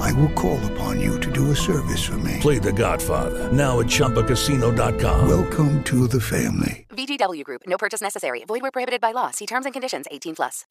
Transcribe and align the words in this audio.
I 0.00 0.12
will 0.12 0.30
call 0.30 0.58
upon 0.72 1.00
you 1.00 1.18
to 1.20 1.30
do 1.30 1.50
a 1.50 1.56
service 1.56 2.02
for 2.04 2.18
me. 2.18 2.38
Play 2.40 2.58
The 2.58 2.72
Godfather 2.72 3.50
now 3.52 3.80
at 3.80 3.86
ChumbaCasino.com. 3.86 5.28
Welcome 5.28 5.82
to 5.84 6.06
the 6.06 6.20
family. 6.20 6.86
VGW 6.90 7.44
Group. 7.44 7.62
No 7.66 7.76
purchase 7.78 8.00
necessary. 8.00 8.44
Void 8.46 8.62
where 8.62 8.70
prohibited 8.70 9.00
by 9.00 9.12
law. 9.12 9.30
See 9.30 9.46
terms 9.46 9.66
and 9.66 9.72
conditions. 9.72 10.06
18 10.10 10.34
plus. 10.36 10.64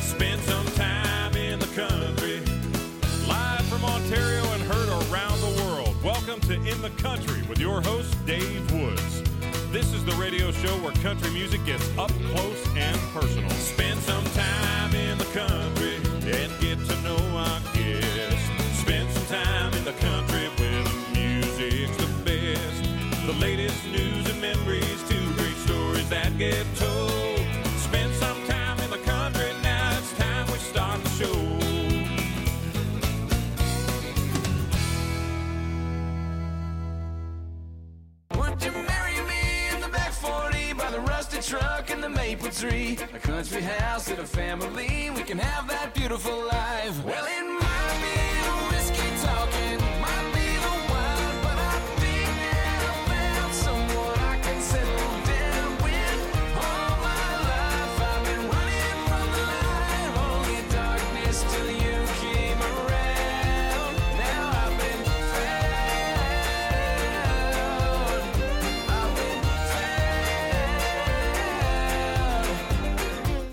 Spend 0.00 0.40
some 0.42 0.66
time 0.74 1.36
in 1.36 1.58
the 1.58 1.66
country. 1.74 2.40
Live 3.28 3.64
from 3.66 3.84
Ontario 3.84 4.42
and 4.52 4.62
heard 4.62 4.88
around 5.10 5.40
the 5.40 5.62
world. 5.64 6.02
Welcome 6.02 6.40
to 6.42 6.54
In 6.54 6.80
the 6.82 6.90
Country 7.02 7.42
with 7.48 7.58
your 7.58 7.80
host, 7.80 8.14
Dave 8.26 8.70
Woods. 8.72 9.03
The 10.04 10.14
radio 10.16 10.52
show 10.52 10.76
where 10.82 10.92
country 11.02 11.30
music 11.30 11.64
gets 11.64 11.88
up 11.96 12.10
close 12.30 12.76
and 12.76 12.98
personal. 13.14 13.48
Spend 13.50 13.98
some 14.00 14.24
time 14.32 14.94
in 14.94 15.16
the 15.16 15.24
country 15.26 15.96
and 16.30 16.52
get 16.60 16.78
to 16.88 17.00
know 17.00 17.16
our 17.34 17.60
guests. 17.72 18.80
Spend 18.80 19.10
some 19.10 19.26
time 19.26 19.72
in 19.72 19.84
the 19.84 19.94
country 19.94 20.48
where 20.58 20.82
the 20.84 21.18
music's 21.18 21.96
the 21.96 22.06
best. 22.22 23.26
The 23.26 23.32
latest 23.40 23.82
news 23.86 24.28
and 24.28 24.40
memories, 24.42 25.02
two 25.08 25.32
great 25.36 25.56
stories 25.56 26.08
that 26.10 26.36
get 26.36 26.66
told. 26.76 27.13
Tree? 42.68 42.98
A 43.14 43.18
country 43.18 43.62
house 43.62 44.08
and 44.08 44.18
a 44.18 44.26
family, 44.26 45.10
we 45.14 45.22
can 45.22 45.38
have 45.38 45.68
that 45.68 45.94
beautiful 45.94 46.46
life. 46.46 47.04
Well, 47.04 47.26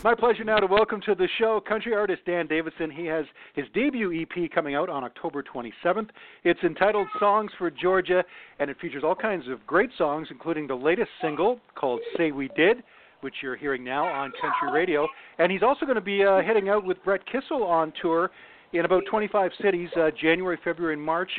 My 0.04 0.16
pleasure 0.16 0.44
now 0.44 0.58
to 0.58 0.66
welcome 0.66 1.00
to 1.02 1.14
the 1.14 1.28
show 1.38 1.62
country 1.62 1.94
artist 1.94 2.24
Dan 2.26 2.48
Davidson. 2.48 2.90
He 2.90 3.06
has 3.06 3.24
his 3.54 3.68
debut 3.72 4.24
EP 4.24 4.50
coming 4.50 4.74
out 4.74 4.90
on 4.90 5.04
October 5.04 5.44
27th. 5.44 6.10
It's 6.44 6.60
entitled 6.64 7.08
Songs 7.20 7.52
for 7.60 7.70
Georgia, 7.70 8.24
and 8.58 8.72
it 8.72 8.78
features 8.82 9.04
all 9.06 9.14
kinds 9.14 9.48
of 9.48 9.64
great 9.68 9.92
songs, 10.00 10.30
including 10.32 10.66
the 10.66 10.74
latest 10.74 11.12
single 11.22 11.60
called 11.76 12.00
Say 12.18 12.32
We 12.32 12.50
Did, 12.58 12.78
which 13.20 13.36
you're 13.44 13.56
hearing 13.56 13.84
now 13.84 14.06
on 14.06 14.32
country 14.42 14.72
radio. 14.74 15.08
And 15.38 15.52
he's 15.52 15.62
also 15.62 15.86
going 15.86 15.98
to 15.98 16.02
be 16.02 16.24
uh, 16.24 16.42
heading 16.42 16.68
out 16.68 16.84
with 16.84 16.98
Brett 17.04 17.22
Kissel 17.32 17.62
on 17.62 17.94
tour 18.02 18.32
in 18.74 18.86
about 18.86 19.04
25 19.08 19.52
cities 19.62 19.90
uh, 19.98 20.10
January, 20.20 20.58
February, 20.64 20.96
and 20.96 21.04
March 21.04 21.30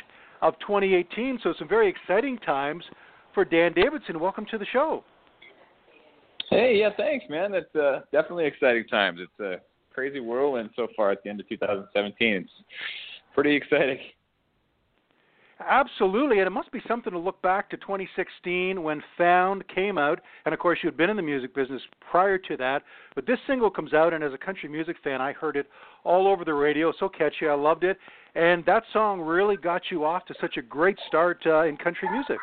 of 0.41 0.53
2018. 0.59 1.37
So, 1.43 1.53
some 1.59 1.67
very 1.67 1.89
exciting 1.89 2.37
times 2.37 2.85
for 3.33 3.43
Dan 3.43 3.73
Davidson. 3.73 4.21
Welcome 4.21 4.45
to 4.51 4.57
the 4.57 4.65
show. 4.71 5.03
Hey, 6.49 6.77
yeah, 6.79 6.89
thanks, 6.95 7.25
man. 7.29 7.51
That's 7.51 7.75
uh, 7.75 8.01
definitely 8.11 8.45
exciting 8.45 8.85
times. 8.87 9.19
It's 9.21 9.39
a 9.39 9.61
crazy 9.93 10.19
whirlwind 10.19 10.71
so 10.75 10.87
far 10.95 11.11
at 11.11 11.23
the 11.23 11.29
end 11.29 11.39
of 11.39 11.49
2017. 11.49 12.35
It's 12.35 12.51
pretty 13.33 13.55
exciting. 13.55 13.99
Absolutely, 15.59 16.39
and 16.39 16.47
it 16.47 16.51
must 16.51 16.71
be 16.71 16.81
something 16.87 17.13
to 17.13 17.19
look 17.19 17.41
back 17.41 17.69
to 17.69 17.77
2016 17.77 18.81
when 18.81 19.01
Found 19.17 19.65
came 19.67 19.97
out, 19.97 20.19
and 20.45 20.53
of 20.53 20.59
course 20.59 20.79
you 20.81 20.87
had 20.87 20.97
been 20.97 21.09
in 21.09 21.15
the 21.15 21.21
music 21.21 21.55
business 21.55 21.81
prior 22.11 22.37
to 22.37 22.57
that. 22.57 22.83
But 23.15 23.25
this 23.25 23.37
single 23.47 23.69
comes 23.69 23.93
out, 23.93 24.13
and 24.13 24.23
as 24.23 24.33
a 24.33 24.37
country 24.37 24.67
music 24.67 24.97
fan, 25.03 25.21
I 25.21 25.31
heard 25.31 25.55
it 25.55 25.67
all 26.03 26.27
over 26.27 26.43
the 26.43 26.53
radio, 26.53 26.91
so 26.99 27.07
catchy, 27.07 27.47
I 27.47 27.53
loved 27.53 27.83
it, 27.83 27.97
and 28.35 28.65
that 28.65 28.83
song 28.91 29.21
really 29.21 29.55
got 29.55 29.83
you 29.89 30.03
off 30.03 30.25
to 30.25 30.35
such 30.41 30.57
a 30.57 30.61
great 30.61 30.97
start 31.07 31.39
uh, 31.45 31.63
in 31.63 31.77
country 31.77 32.09
music. 32.11 32.39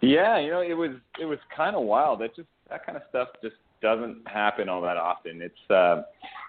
Yeah, 0.00 0.38
you 0.38 0.50
know, 0.50 0.62
it 0.62 0.74
was 0.74 0.92
it 1.20 1.24
was 1.24 1.38
kind 1.54 1.76
of 1.76 1.82
wild. 1.82 2.20
That 2.20 2.34
just 2.34 2.48
that 2.70 2.84
kind 2.86 2.96
of 2.96 3.02
stuff 3.10 3.28
just 3.42 3.56
doesn't 3.82 4.26
happen 4.26 4.68
all 4.68 4.80
that 4.82 4.96
often. 4.96 5.42
It's 5.42 5.70
uh, 5.70 6.02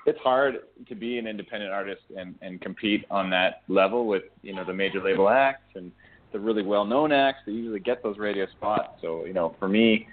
it's 0.05 0.19
hard 0.19 0.59
to 0.87 0.95
be 0.95 1.17
an 1.17 1.27
independent 1.27 1.71
artist 1.71 2.01
and 2.17 2.35
and 2.41 2.61
compete 2.61 3.05
on 3.11 3.29
that 3.31 3.61
level 3.67 4.07
with 4.07 4.23
you 4.41 4.55
know 4.55 4.63
the 4.65 4.73
major 4.73 5.03
label 5.03 5.29
acts 5.29 5.75
and 5.75 5.91
the 6.31 6.39
really 6.39 6.63
well 6.63 6.85
known 6.85 7.11
acts 7.11 7.39
that 7.45 7.51
usually 7.51 7.79
get 7.79 8.01
those 8.03 8.17
radio 8.17 8.45
spots. 8.57 8.99
So 9.01 9.25
you 9.25 9.33
know, 9.33 9.55
for 9.59 9.67
me, 9.67 10.07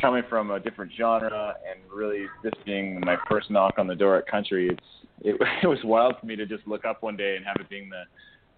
coming 0.00 0.22
from 0.28 0.50
a 0.50 0.60
different 0.60 0.92
genre 0.96 1.54
and 1.68 1.80
really 1.90 2.26
this 2.42 2.52
being 2.64 3.00
my 3.00 3.16
first 3.28 3.50
knock 3.50 3.74
on 3.78 3.86
the 3.86 3.94
door 3.94 4.16
at 4.16 4.26
country, 4.26 4.68
it's 4.68 5.08
it, 5.20 5.40
it 5.62 5.66
was 5.66 5.78
wild 5.84 6.14
for 6.20 6.26
me 6.26 6.36
to 6.36 6.46
just 6.46 6.66
look 6.66 6.84
up 6.84 7.02
one 7.02 7.16
day 7.16 7.36
and 7.36 7.44
have 7.44 7.56
it 7.58 7.68
being 7.68 7.88
the 7.88 8.02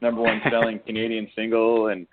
number 0.00 0.20
one 0.20 0.40
selling 0.50 0.80
Canadian 0.86 1.28
single 1.36 1.88
and 1.88 2.06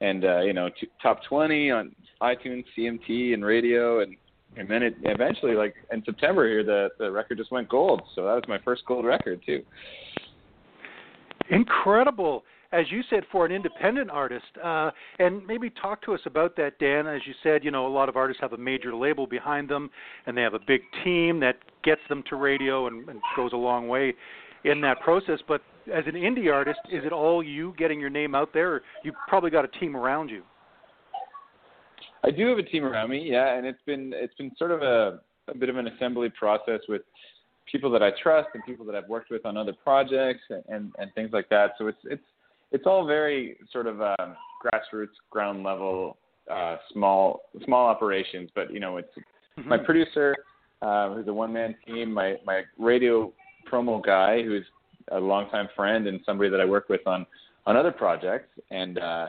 and 0.00 0.24
uh, 0.24 0.40
you 0.40 0.52
know 0.52 0.68
t- 0.68 0.88
top 1.02 1.22
20 1.28 1.70
on 1.70 1.94
iTunes, 2.22 2.64
CMT, 2.76 3.34
and 3.34 3.44
radio, 3.44 4.00
and 4.00 4.16
and 4.56 4.68
then 4.68 4.82
it 4.82 4.94
eventually 5.02 5.54
like 5.54 5.74
in 5.92 6.02
September 6.04 6.48
here 6.48 6.64
the 6.64 6.88
the 6.98 7.10
record 7.10 7.38
just 7.38 7.50
went 7.50 7.68
gold. 7.68 8.02
So 8.14 8.24
that 8.24 8.34
was 8.34 8.44
my 8.48 8.58
first 8.64 8.82
gold 8.86 9.04
record 9.04 9.40
too. 9.44 9.62
Incredible, 11.50 12.44
as 12.72 12.84
you 12.90 13.02
said, 13.08 13.22
for 13.32 13.46
an 13.46 13.52
independent 13.52 14.10
artist. 14.10 14.44
Uh, 14.62 14.90
and 15.18 15.46
maybe 15.46 15.70
talk 15.70 16.02
to 16.02 16.12
us 16.12 16.20
about 16.26 16.56
that, 16.56 16.78
Dan. 16.78 17.06
As 17.06 17.22
you 17.26 17.32
said, 17.42 17.64
you 17.64 17.70
know, 17.70 17.86
a 17.86 17.88
lot 17.88 18.08
of 18.08 18.16
artists 18.16 18.40
have 18.42 18.52
a 18.52 18.58
major 18.58 18.94
label 18.94 19.26
behind 19.26 19.68
them, 19.68 19.90
and 20.26 20.36
they 20.36 20.42
have 20.42 20.54
a 20.54 20.60
big 20.66 20.82
team 21.04 21.40
that 21.40 21.56
gets 21.84 22.02
them 22.10 22.22
to 22.28 22.36
radio 22.36 22.86
and, 22.86 23.08
and 23.08 23.20
goes 23.34 23.52
a 23.54 23.56
long 23.56 23.88
way 23.88 24.14
in 24.64 24.80
that 24.82 25.00
process. 25.00 25.38
But 25.46 25.62
as 25.92 26.04
an 26.06 26.14
indie 26.14 26.52
artist, 26.52 26.80
is 26.90 27.04
it 27.04 27.12
all 27.12 27.42
you 27.42 27.74
getting 27.78 28.00
your 28.00 28.10
name 28.10 28.34
out 28.34 28.50
there? 28.52 28.74
Or 28.74 28.82
you've 29.04 29.14
probably 29.28 29.50
got 29.50 29.64
a 29.64 29.68
team 29.68 29.96
around 29.96 30.30
you. 30.30 30.42
I 32.24 32.30
do 32.30 32.48
have 32.48 32.58
a 32.58 32.62
team 32.62 32.84
around 32.84 33.10
me, 33.10 33.28
yeah, 33.30 33.56
and 33.56 33.66
it's 33.66 33.82
been 33.86 34.12
it's 34.14 34.34
been 34.34 34.50
sort 34.58 34.70
of 34.70 34.82
a, 34.82 35.20
a 35.48 35.56
bit 35.56 35.68
of 35.68 35.76
an 35.76 35.86
assembly 35.88 36.28
process 36.30 36.80
with 36.88 37.02
people 37.70 37.90
that 37.92 38.02
I 38.02 38.10
trust 38.22 38.48
and 38.54 38.64
people 38.64 38.84
that 38.86 38.94
I've 38.94 39.08
worked 39.08 39.30
with 39.30 39.46
on 39.46 39.56
other 39.56 39.74
projects 39.84 40.42
and, 40.50 40.64
and, 40.68 40.92
and 40.98 41.14
things 41.14 41.30
like 41.32 41.48
that. 41.50 41.72
So 41.78 41.86
it's 41.86 41.98
it's 42.04 42.24
it's 42.72 42.84
all 42.86 43.06
very 43.06 43.56
sort 43.72 43.86
of 43.86 44.02
um, 44.02 44.36
grassroots, 44.64 45.14
ground 45.30 45.62
level, 45.62 46.18
uh, 46.50 46.76
small 46.92 47.42
small 47.64 47.86
operations. 47.86 48.50
But 48.54 48.72
you 48.72 48.80
know, 48.80 48.96
it's 48.96 49.12
Mm-hmm. 49.58 49.68
my 49.68 49.78
producer, 49.78 50.36
uh, 50.82 51.12
who's 51.14 51.26
a 51.26 51.32
one 51.32 51.52
man 51.52 51.74
team, 51.86 52.12
my 52.12 52.36
my 52.44 52.62
radio 52.78 53.32
promo 53.70 54.02
guy, 54.04 54.42
who's 54.42 54.64
a 55.12 55.18
longtime 55.18 55.68
friend 55.74 56.06
and 56.06 56.20
somebody 56.24 56.50
that 56.50 56.60
I 56.60 56.64
work 56.64 56.88
with 56.88 57.06
on 57.06 57.26
on 57.66 57.76
other 57.76 57.92
projects 57.92 58.48
and 58.70 58.98
uh, 58.98 59.28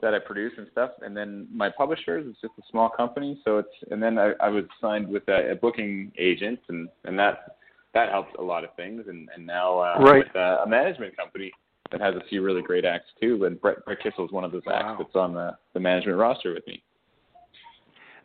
that 0.00 0.14
I 0.14 0.18
produce 0.18 0.52
and 0.58 0.66
stuff. 0.70 0.90
And 1.00 1.16
then 1.16 1.48
my 1.52 1.70
publishers, 1.70 2.24
it's 2.28 2.40
just 2.40 2.52
a 2.58 2.62
small 2.70 2.90
company, 2.90 3.40
so 3.44 3.58
it's 3.58 3.90
and 3.90 4.02
then 4.02 4.18
I, 4.18 4.32
I 4.40 4.48
was 4.48 4.64
signed 4.80 5.08
with 5.08 5.26
a, 5.28 5.52
a 5.52 5.54
booking 5.54 6.12
agent, 6.18 6.60
and 6.68 6.88
and 7.04 7.18
that 7.18 7.56
that 7.94 8.10
helped 8.10 8.36
a 8.38 8.42
lot 8.42 8.64
of 8.64 8.74
things. 8.76 9.04
And 9.08 9.28
and 9.34 9.46
now 9.46 9.78
uh, 9.78 9.96
Right. 10.00 10.24
with 10.26 10.36
uh, 10.36 10.58
a 10.64 10.68
management 10.68 11.16
company 11.16 11.52
that 11.90 12.00
has 12.00 12.14
a 12.14 12.22
few 12.28 12.42
really 12.42 12.62
great 12.62 12.84
acts 12.84 13.10
too. 13.20 13.44
And 13.44 13.60
Brett 13.60 13.84
Brett 13.84 13.98
Kissel 14.02 14.24
is 14.24 14.32
one 14.32 14.44
of 14.44 14.52
those 14.52 14.62
Wow. 14.66 14.74
acts 14.74 15.02
that's 15.02 15.16
on 15.16 15.34
the 15.34 15.56
the 15.74 15.80
management 15.80 16.18
roster 16.18 16.52
with 16.52 16.66
me. 16.66 16.82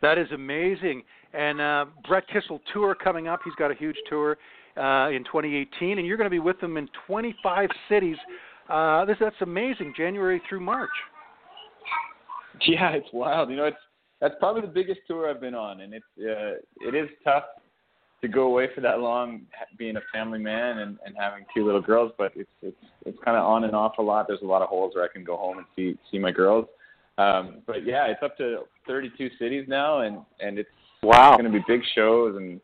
That 0.01 0.17
is 0.17 0.27
amazing. 0.31 1.03
And 1.33 1.59
uh, 1.59 1.85
Brett 2.07 2.23
Kissel 2.27 2.61
tour 2.73 2.95
coming 2.95 3.27
up. 3.27 3.41
He's 3.43 3.55
got 3.55 3.71
a 3.71 3.75
huge 3.75 3.97
tour 4.09 4.37
uh, 4.77 5.09
in 5.09 5.23
2018, 5.23 5.97
and 5.97 6.07
you're 6.07 6.17
going 6.17 6.25
to 6.25 6.31
be 6.31 6.39
with 6.39 6.59
them 6.59 6.77
in 6.77 6.89
25 7.07 7.69
cities. 7.89 8.17
Uh, 8.69 9.05
this 9.05 9.17
that's 9.19 9.35
amazing. 9.41 9.93
January 9.95 10.41
through 10.47 10.61
March. 10.61 10.89
Yeah, 12.65 12.89
it's 12.89 13.07
wild. 13.13 13.51
You 13.51 13.55
know, 13.55 13.65
it's 13.65 13.77
that's 14.19 14.33
probably 14.39 14.61
the 14.61 14.67
biggest 14.67 15.01
tour 15.07 15.29
I've 15.29 15.39
been 15.39 15.53
on, 15.53 15.81
and 15.81 15.93
it's 15.93 16.05
uh, 16.17 16.57
it 16.81 16.95
is 16.95 17.07
tough 17.23 17.43
to 18.21 18.27
go 18.27 18.47
away 18.47 18.67
for 18.73 18.81
that 18.81 18.99
long, 18.99 19.41
being 19.77 19.97
a 19.97 20.01
family 20.11 20.39
man 20.39 20.79
and, 20.79 20.97
and 21.05 21.15
having 21.15 21.45
two 21.55 21.63
little 21.63 21.81
girls. 21.81 22.11
But 22.17 22.31
it's 22.35 22.49
it's 22.63 22.75
it's 23.05 23.17
kind 23.23 23.37
of 23.37 23.45
on 23.45 23.65
and 23.65 23.75
off 23.75 23.99
a 23.99 24.01
lot. 24.01 24.25
There's 24.27 24.41
a 24.41 24.45
lot 24.47 24.63
of 24.63 24.69
holes 24.69 24.95
where 24.95 25.03
I 25.03 25.07
can 25.07 25.23
go 25.23 25.37
home 25.37 25.59
and 25.59 25.67
see 25.75 25.99
see 26.11 26.17
my 26.17 26.31
girls. 26.31 26.65
Um, 27.19 27.61
but 27.65 27.85
yeah, 27.85 28.07
it's 28.07 28.21
up 28.23 28.37
to 28.37 28.61
32 28.87 29.29
cities 29.39 29.65
now, 29.67 30.01
and 30.01 30.17
and 30.39 30.57
it's 30.57 30.69
wow. 31.03 31.37
going 31.37 31.51
to 31.51 31.51
be 31.51 31.63
big 31.67 31.81
shows 31.95 32.35
and 32.37 32.59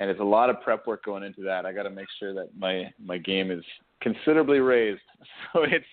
and 0.00 0.10
it's 0.10 0.20
a 0.20 0.24
lot 0.24 0.50
of 0.50 0.60
prep 0.62 0.86
work 0.86 1.04
going 1.04 1.22
into 1.22 1.42
that. 1.42 1.66
I 1.66 1.72
got 1.72 1.84
to 1.84 1.90
make 1.90 2.08
sure 2.18 2.34
that 2.34 2.50
my 2.58 2.92
my 3.04 3.18
game 3.18 3.50
is 3.50 3.64
considerably 4.00 4.60
raised. 4.60 5.00
So 5.52 5.62
it's 5.62 5.86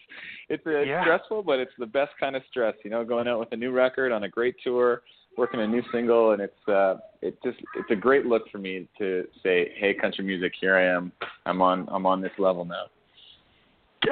it's 0.49 0.63
yeah. 0.65 1.03
stressful, 1.03 1.43
but 1.43 1.59
it's 1.59 1.71
the 1.77 1.85
best 1.85 2.11
kind 2.19 2.35
of 2.35 2.41
stress. 2.49 2.73
You 2.83 2.89
know, 2.89 3.05
going 3.05 3.27
out 3.27 3.39
with 3.39 3.49
a 3.51 3.55
new 3.55 3.71
record 3.71 4.11
on 4.11 4.23
a 4.23 4.29
great 4.29 4.55
tour, 4.63 5.03
working 5.37 5.61
a 5.61 5.67
new 5.67 5.83
single, 5.91 6.31
and 6.31 6.41
it's 6.41 6.67
uh, 6.67 6.95
it 7.21 7.37
just 7.43 7.59
it's 7.75 7.91
a 7.91 7.95
great 7.95 8.25
look 8.25 8.49
for 8.51 8.57
me 8.57 8.87
to 8.97 9.27
say, 9.43 9.71
hey, 9.77 9.93
country 9.93 10.25
music, 10.25 10.53
here 10.59 10.75
I 10.75 10.83
am. 10.83 11.11
I'm 11.45 11.61
on 11.61 11.87
I'm 11.91 12.05
on 12.05 12.21
this 12.21 12.31
level 12.37 12.65
now. 12.65 12.85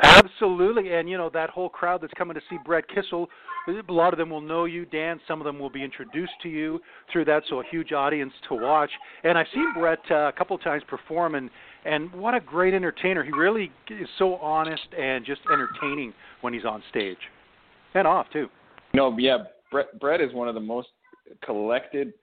Absolutely, 0.03 0.93
and 0.93 1.09
you 1.09 1.17
know 1.17 1.29
that 1.33 1.49
whole 1.49 1.69
crowd 1.69 2.01
that's 2.01 2.13
coming 2.13 2.35
to 2.35 2.41
see 2.49 2.57
Brett 2.63 2.85
Kissel, 2.87 3.27
a 3.67 3.91
lot 3.91 4.13
of 4.13 4.19
them 4.19 4.29
will 4.29 4.41
know 4.41 4.65
you, 4.65 4.85
Dan. 4.85 5.19
Some 5.27 5.41
of 5.41 5.45
them 5.45 5.57
will 5.59 5.69
be 5.69 5.83
introduced 5.83 6.33
to 6.43 6.49
you 6.49 6.79
through 7.11 7.25
that, 7.25 7.43
so 7.49 7.59
a 7.59 7.63
huge 7.69 7.91
audience 7.91 8.33
to 8.49 8.55
watch. 8.55 8.91
And 9.23 9.37
I've 9.37 9.47
seen 9.53 9.73
Brett 9.73 9.99
uh, 10.11 10.27
a 10.27 10.31
couple 10.31 10.57
times 10.57 10.83
perform, 10.87 11.35
and 11.35 11.49
and 11.85 12.13
what 12.13 12.35
a 12.35 12.39
great 12.39 12.73
entertainer! 12.73 13.23
He 13.23 13.31
really 13.31 13.71
is 13.89 14.07
so 14.17 14.35
honest 14.35 14.87
and 14.97 15.25
just 15.25 15.41
entertaining 15.51 16.13
when 16.41 16.53
he's 16.53 16.65
on 16.65 16.83
stage, 16.89 17.17
and 17.95 18.07
off 18.07 18.27
too. 18.31 18.47
No, 18.93 19.15
yeah, 19.17 19.37
Brett 19.71 19.99
Brett 19.99 20.21
is 20.21 20.33
one 20.33 20.47
of 20.47 20.53
the 20.53 20.61
most 20.61 20.89
collected, 21.43 22.13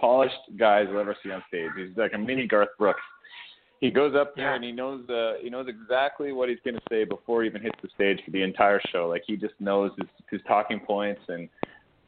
polished 0.00 0.34
guys 0.58 0.86
I'll 0.90 1.00
ever 1.00 1.16
see 1.22 1.30
on 1.30 1.42
stage. 1.48 1.70
He's 1.76 1.96
like 1.96 2.12
a 2.14 2.18
mini 2.18 2.46
Garth 2.46 2.70
Brooks 2.78 3.02
he 3.82 3.90
goes 3.90 4.14
up 4.14 4.36
there 4.36 4.50
yeah. 4.50 4.54
and 4.54 4.64
he 4.64 4.70
knows 4.70 5.06
uh, 5.10 5.32
he 5.42 5.50
knows 5.50 5.66
exactly 5.68 6.30
what 6.30 6.48
he's 6.48 6.60
going 6.64 6.76
to 6.76 6.82
say 6.88 7.02
before 7.04 7.42
he 7.42 7.48
even 7.48 7.60
hits 7.60 7.74
the 7.82 7.88
stage 7.94 8.20
for 8.24 8.30
the 8.30 8.40
entire 8.40 8.80
show. 8.92 9.08
Like 9.08 9.24
he 9.26 9.36
just 9.36 9.54
knows 9.58 9.90
his 9.98 10.08
his 10.30 10.40
talking 10.46 10.78
points 10.78 11.20
and 11.28 11.48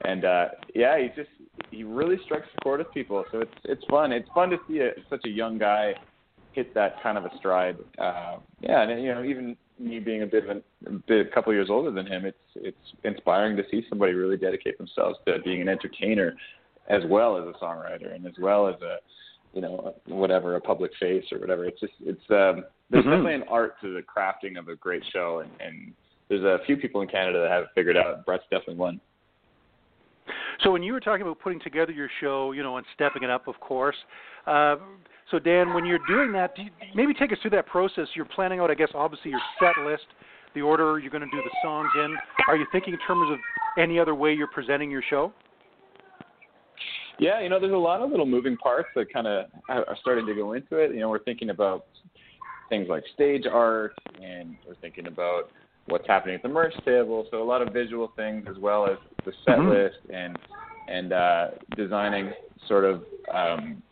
and 0.04 0.24
uh 0.24 0.46
yeah, 0.72 0.96
he 0.98 1.08
just 1.16 1.30
he 1.72 1.82
really 1.82 2.16
strikes 2.24 2.46
a 2.56 2.60
chord 2.62 2.78
with 2.78 2.92
people. 2.94 3.24
So 3.32 3.40
it's 3.40 3.54
it's 3.64 3.84
fun. 3.90 4.12
It's 4.12 4.28
fun 4.32 4.50
to 4.50 4.56
see 4.68 4.78
a, 4.78 4.90
such 5.10 5.22
a 5.26 5.28
young 5.28 5.58
guy 5.58 5.94
hit 6.52 6.72
that 6.74 7.02
kind 7.02 7.18
of 7.18 7.24
a 7.24 7.30
stride. 7.38 7.76
Uh, 7.98 8.36
yeah, 8.60 8.82
and 8.82 9.02
you 9.02 9.12
know 9.12 9.24
even 9.24 9.56
me 9.80 9.98
being 9.98 10.22
a 10.22 10.26
bit 10.26 10.48
of 10.48 10.56
a, 10.58 10.88
a 10.88 10.98
bit 11.08 11.26
a 11.26 11.30
couple 11.30 11.52
years 11.52 11.70
older 11.70 11.90
than 11.90 12.06
him, 12.06 12.24
it's 12.24 12.38
it's 12.54 12.92
inspiring 13.02 13.56
to 13.56 13.64
see 13.68 13.84
somebody 13.88 14.12
really 14.12 14.36
dedicate 14.36 14.78
themselves 14.78 15.18
to 15.26 15.38
being 15.44 15.60
an 15.60 15.68
entertainer 15.68 16.36
as 16.88 17.02
well 17.08 17.36
as 17.36 17.52
a 17.52 17.64
songwriter 17.64 18.14
and 18.14 18.26
as 18.26 18.34
well 18.38 18.68
as 18.68 18.76
a 18.80 18.98
you 19.54 19.60
know 19.60 19.94
whatever 20.06 20.56
a 20.56 20.60
public 20.60 20.90
face 21.00 21.24
or 21.32 21.38
whatever. 21.38 21.64
It's 21.64 21.80
just 21.80 21.92
it's 22.00 22.20
um, 22.30 22.64
there's 22.90 23.04
mm-hmm. 23.04 23.10
definitely 23.10 23.34
an 23.34 23.44
art 23.48 23.80
to 23.82 23.94
the 23.94 24.02
crafting 24.02 24.58
of 24.58 24.68
a 24.68 24.76
great 24.76 25.02
show, 25.12 25.40
and, 25.40 25.50
and 25.60 25.92
there's 26.28 26.42
a 26.42 26.58
few 26.66 26.76
people 26.76 27.00
in 27.02 27.08
Canada 27.08 27.40
that 27.42 27.50
have 27.50 27.64
it 27.64 27.68
figured 27.74 27.96
out. 27.96 28.26
Brett's 28.26 28.44
definitely 28.50 28.76
one. 28.76 29.00
So 30.62 30.70
when 30.70 30.82
you 30.82 30.92
were 30.92 31.00
talking 31.00 31.22
about 31.22 31.40
putting 31.40 31.60
together 31.60 31.92
your 31.92 32.08
show, 32.20 32.52
you 32.52 32.62
know, 32.62 32.76
and 32.76 32.86
stepping 32.94 33.22
it 33.22 33.30
up, 33.30 33.48
of 33.48 33.58
course. 33.60 33.96
Uh, 34.46 34.76
so 35.30 35.38
Dan, 35.38 35.74
when 35.74 35.84
you're 35.84 36.00
doing 36.08 36.32
that, 36.32 36.54
do 36.54 36.62
you, 36.62 36.70
maybe 36.94 37.12
take 37.12 37.32
us 37.32 37.38
through 37.42 37.50
that 37.52 37.66
process. 37.66 38.06
You're 38.14 38.24
planning 38.24 38.60
out, 38.60 38.70
I 38.70 38.74
guess, 38.74 38.90
obviously 38.94 39.32
your 39.32 39.40
set 39.58 39.84
list, 39.84 40.04
the 40.54 40.62
order 40.62 40.98
you're 40.98 41.10
going 41.10 41.28
to 41.28 41.36
do 41.36 41.42
the 41.42 41.50
songs 41.62 41.88
in. 41.96 42.16
Are 42.48 42.56
you 42.56 42.66
thinking 42.72 42.94
in 42.94 43.00
terms 43.06 43.30
of 43.30 43.38
any 43.78 43.98
other 43.98 44.14
way 44.14 44.32
you're 44.32 44.46
presenting 44.46 44.90
your 44.90 45.02
show? 45.08 45.32
Yeah, 47.18 47.40
you 47.40 47.48
know, 47.48 47.60
there's 47.60 47.72
a 47.72 47.76
lot 47.76 48.00
of 48.00 48.10
little 48.10 48.26
moving 48.26 48.56
parts 48.56 48.88
that 48.96 49.12
kind 49.12 49.26
of 49.26 49.46
are 49.68 49.96
starting 50.00 50.26
to 50.26 50.34
go 50.34 50.52
into 50.52 50.76
it. 50.76 50.92
You 50.92 51.00
know, 51.00 51.08
we're 51.08 51.22
thinking 51.22 51.50
about 51.50 51.86
things 52.68 52.88
like 52.88 53.04
stage 53.14 53.44
art, 53.50 53.94
and 54.20 54.56
we're 54.66 54.74
thinking 54.76 55.06
about 55.06 55.50
what's 55.86 56.06
happening 56.06 56.34
at 56.34 56.42
the 56.42 56.48
merch 56.48 56.74
table. 56.84 57.26
So 57.30 57.42
a 57.42 57.44
lot 57.44 57.62
of 57.62 57.72
visual 57.72 58.12
things 58.16 58.46
as 58.48 58.56
well 58.58 58.86
as 58.86 58.98
the 59.24 59.32
set 59.44 59.58
mm-hmm. 59.58 59.70
list 59.70 59.96
and 60.12 60.38
and 60.88 61.12
uh, 61.12 61.46
designing 61.76 62.32
sort 62.68 62.84
of 62.84 63.04
um, 63.32 63.82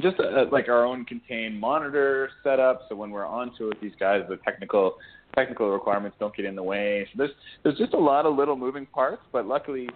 just 0.00 0.18
a, 0.18 0.42
uh, 0.42 0.44
like 0.50 0.68
our 0.68 0.84
own 0.84 1.04
contained 1.04 1.58
monitor 1.58 2.30
setup. 2.42 2.82
So 2.88 2.96
when 2.96 3.10
we're 3.10 3.26
on 3.26 3.52
tour 3.56 3.68
with 3.68 3.80
these 3.80 3.92
guys, 3.98 4.22
the 4.28 4.36
technical 4.38 4.96
technical 5.34 5.70
requirements 5.70 6.16
don't 6.20 6.34
get 6.36 6.44
in 6.44 6.54
the 6.54 6.62
way. 6.62 7.06
So 7.12 7.18
there's 7.18 7.30
there's 7.62 7.78
just 7.78 7.94
a 7.94 7.98
lot 7.98 8.26
of 8.26 8.36
little 8.36 8.56
moving 8.56 8.86
parts, 8.86 9.22
but 9.32 9.46
luckily 9.46 9.88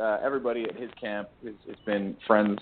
uh, 0.00 0.18
everybody 0.22 0.64
at 0.64 0.76
his 0.76 0.90
camp 1.00 1.28
has, 1.44 1.54
has 1.66 1.76
been 1.84 2.16
friends 2.26 2.58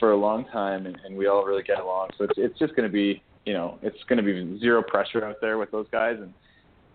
for 0.00 0.12
a 0.12 0.16
long 0.16 0.44
time, 0.46 0.86
and, 0.86 0.96
and 1.04 1.16
we 1.16 1.26
all 1.26 1.44
really 1.44 1.62
get 1.62 1.78
along. 1.80 2.10
So 2.18 2.24
it's 2.24 2.34
it's 2.36 2.58
just 2.58 2.74
going 2.76 2.88
to 2.88 2.92
be 2.92 3.22
you 3.44 3.52
know 3.52 3.78
it's 3.82 3.96
going 4.08 4.18
to 4.18 4.22
be 4.22 4.58
zero 4.58 4.82
pressure 4.82 5.24
out 5.24 5.36
there 5.40 5.58
with 5.58 5.70
those 5.70 5.86
guys, 5.90 6.16
and 6.20 6.32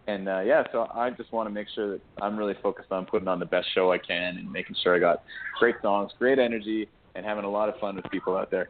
and 0.08 0.28
uh, 0.28 0.42
yeah, 0.42 0.64
so 0.72 0.88
I 0.94 1.10
just 1.12 1.32
want 1.32 1.48
to 1.48 1.54
make 1.54 1.68
sure 1.74 1.92
that 1.92 2.02
I'm 2.22 2.38
really 2.38 2.56
focused 2.62 2.92
on 2.92 3.06
putting 3.06 3.28
on 3.28 3.40
the 3.40 3.46
best 3.46 3.68
show 3.74 3.92
I 3.92 3.98
can 3.98 4.38
and 4.38 4.52
making 4.52 4.76
sure 4.84 4.96
I 4.96 5.00
got 5.00 5.24
great 5.60 5.76
songs, 5.82 6.12
great 6.18 6.40
energy, 6.40 6.90
and 7.16 7.26
having 7.26 7.44
a 7.44 7.50
lot 7.50 7.70
of 7.70 7.80
fun 7.80 7.96
with 7.96 8.06
people 8.12 8.36
out 8.36 8.50
there. 8.52 8.70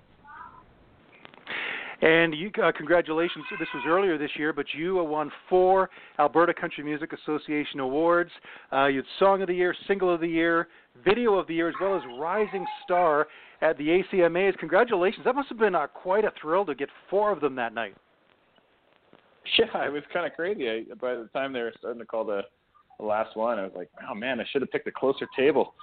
And 2.01 2.33
you, 2.33 2.50
uh, 2.63 2.71
congratulations! 2.75 3.45
This 3.59 3.67
was 3.75 3.83
earlier 3.88 4.17
this 4.17 4.31
year, 4.35 4.53
but 4.53 4.65
you 4.74 4.95
won 5.03 5.31
four 5.47 5.89
Alberta 6.17 6.53
Country 6.53 6.83
Music 6.83 7.13
Association 7.13 7.79
awards. 7.79 8.31
Uh, 8.74 8.88
you 8.88 8.97
had 8.97 9.06
Song 9.19 9.41
of 9.44 9.47
the 9.47 9.53
Year, 9.53 9.75
Single 9.88 10.12
of 10.12 10.19
the 10.19 10.27
Year, 10.27 10.67
Video 11.03 11.35
of 11.35 11.47
the 11.47 11.55
Year, 11.55 11.69
as 11.69 11.75
well 11.81 11.95
as 11.95 12.01
Rising 12.19 12.65
Star 12.83 13.27
at 13.61 13.77
the 13.77 14.03
ACMAs. 14.13 14.57
Congratulations! 14.57 15.25
That 15.25 15.35
must 15.35 15.49
have 15.49 15.59
been 15.59 15.75
uh, 15.75 15.88
quite 15.88 16.25
a 16.25 16.31
thrill 16.41 16.65
to 16.65 16.75
get 16.75 16.89
four 17.09 17.31
of 17.31 17.41
them 17.41 17.55
that 17.55 17.73
night. 17.73 17.95
Yeah, 19.57 19.85
it 19.85 19.91
was 19.91 20.03
kind 20.13 20.25
of 20.25 20.33
crazy. 20.33 20.69
I, 20.69 20.93
by 20.99 21.15
the 21.15 21.29
time 21.33 21.53
they 21.53 21.61
were 21.61 21.73
starting 21.77 21.99
to 21.99 22.05
call 22.05 22.25
the, 22.25 22.41
the 22.99 23.05
last 23.05 23.35
one, 23.35 23.57
I 23.57 23.63
was 23.63 23.71
like, 23.75 23.89
"Oh 24.09 24.15
man, 24.15 24.39
I 24.39 24.45
should 24.51 24.61
have 24.61 24.71
picked 24.71 24.88
a 24.88 24.91
closer 24.91 25.27
table." 25.38 25.73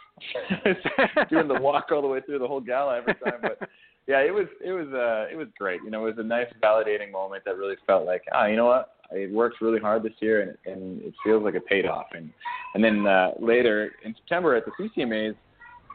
Doing 1.31 1.49
the 1.49 1.60
walk 1.60 1.87
all 1.90 2.02
the 2.02 2.08
way 2.08 2.20
through 2.20 2.38
the 2.38 2.46
whole 2.46 2.60
gala 2.60 2.99
every 2.99 3.14
time, 3.14 3.40
but 3.43 3.58
yeah, 4.06 4.20
it 4.20 4.32
was 4.32 4.46
it 4.64 4.72
was 4.72 4.88
uh 4.88 5.32
it 5.32 5.37
was 5.37 5.49
great. 5.58 5.81
You 5.84 5.90
know, 5.90 6.06
it 6.06 6.16
was 6.16 6.25
a 6.25 6.26
nice 6.26 6.46
validating 6.62 7.12
moment 7.12 7.44
that 7.44 7.56
really 7.56 7.76
felt 7.87 8.06
like, 8.06 8.22
ah, 8.32 8.46
you 8.46 8.56
know 8.56 8.66
what, 8.66 8.97
I 9.12 9.28
worked 9.31 9.60
really 9.60 9.81
hard 9.81 10.02
this 10.02 10.12
year 10.20 10.43
and 10.43 10.72
and 10.72 11.02
it 11.02 11.14
feels 11.25 11.43
like 11.43 11.55
it 11.55 11.66
paid 11.66 11.87
off. 11.87 12.06
And 12.12 12.31
and 12.75 12.82
then 12.82 13.06
uh, 13.06 13.32
later 13.38 13.93
in 14.05 14.14
September 14.14 14.55
at 14.55 14.64
the 14.64 14.72
CCMAs, 14.72 15.34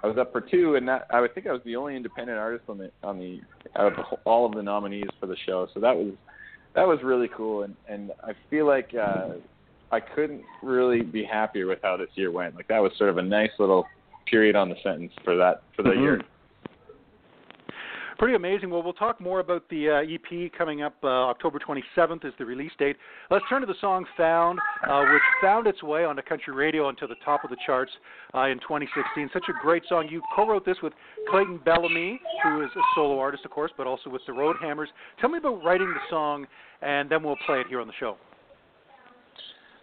I 0.04 0.08
was 0.08 0.18
up 0.18 0.32
for 0.32 0.42
two, 0.42 0.76
and 0.76 0.88
that 0.88 1.08
I 1.12 1.22
would 1.22 1.34
think 1.34 1.48
I 1.48 1.54
was 1.54 1.62
the 1.64 1.76
only 1.76 1.96
independent 1.96 2.38
artist 2.38 2.66
on 2.68 2.78
the 2.78 2.92
on 3.04 3.20
the 3.20 3.40
out 3.76 3.98
of 3.98 4.06
all 4.26 4.46
of 4.46 4.54
the 4.54 4.64
nominees 4.64 5.10
for 5.20 5.28
the 5.28 5.38
show. 5.46 5.68
So 5.74 5.80
that 5.80 5.96
was 5.96 6.14
that 6.76 6.88
was 6.88 7.00
really 7.04 7.30
cool, 7.36 7.64
and 7.64 7.76
and 7.88 8.12
I 8.24 8.34
feel 8.50 8.68
like 8.68 8.94
uh, 8.94 9.36
I 9.92 10.00
couldn't 10.00 10.44
really 10.62 11.02
be 11.02 11.24
happier 11.24 11.68
with 11.68 11.80
how 11.84 11.98
this 11.98 12.10
year 12.16 12.32
went. 12.32 12.56
Like 12.56 12.68
that 12.68 12.80
was 12.80 12.92
sort 12.98 13.10
of 13.10 13.18
a 13.18 13.22
nice 13.22 13.52
little 13.60 13.86
period 14.30 14.56
on 14.56 14.70
the 14.70 14.76
sentence 14.84 15.12
for 15.24 15.36
that 15.38 15.64
for 15.76 15.84
the 15.84 15.90
mm-hmm. 15.90 16.02
year 16.02 16.22
pretty 18.24 18.38
amazing. 18.38 18.70
Well, 18.70 18.82
we'll 18.82 18.94
talk 18.94 19.20
more 19.20 19.42
about 19.42 19.68
the 19.68 19.90
uh, 19.90 19.96
EP 20.02 20.50
coming 20.58 20.82
up. 20.82 20.96
Uh, 21.04 21.08
October 21.08 21.60
27th 21.60 22.24
is 22.24 22.32
the 22.40 22.46
release 22.46 22.72
date. 22.80 22.96
Let's 23.30 23.44
turn 23.50 23.60
to 23.60 23.68
the 23.68 23.76
song 23.82 24.06
"Found," 24.16 24.60
uh, 24.88 25.04
which 25.12 25.22
found 25.42 25.68
its 25.68 25.84
way 25.84 26.06
onto 26.06 26.22
country 26.22 26.54
radio 26.54 26.88
onto 26.88 27.06
the 27.06 27.18
top 27.26 27.44
of 27.44 27.50
the 27.50 27.58
charts 27.66 27.92
uh, 28.34 28.44
in 28.44 28.60
2016. 28.60 29.30
Such 29.34 29.44
a 29.50 29.54
great 29.62 29.84
song. 29.90 30.08
You 30.10 30.22
co-wrote 30.34 30.66
this 30.66 30.78
with 30.82 30.94
Clayton 31.30 31.60
Bellamy, 31.66 32.22
who 32.44 32.64
is 32.64 32.70
a 32.78 32.82
solo 32.96 33.20
artist, 33.20 33.44
of 33.44 33.52
course, 33.52 33.72
but 33.76 33.88
also 33.88 34.10
with 34.10 34.22
the 34.26 34.32
Road 34.32 34.56
Hammers. 34.62 34.88
Tell 35.20 35.30
me 35.30 35.40
about 35.40 35.62
writing 35.62 35.90
the 35.90 36.00
song, 36.10 36.48
and 36.82 37.10
then 37.10 37.24
we'll 37.24 37.36
play 37.46 37.60
it 37.60 37.68
here 37.68 37.82
on 37.82 37.88
the 37.88 37.94
show. 38.00 38.16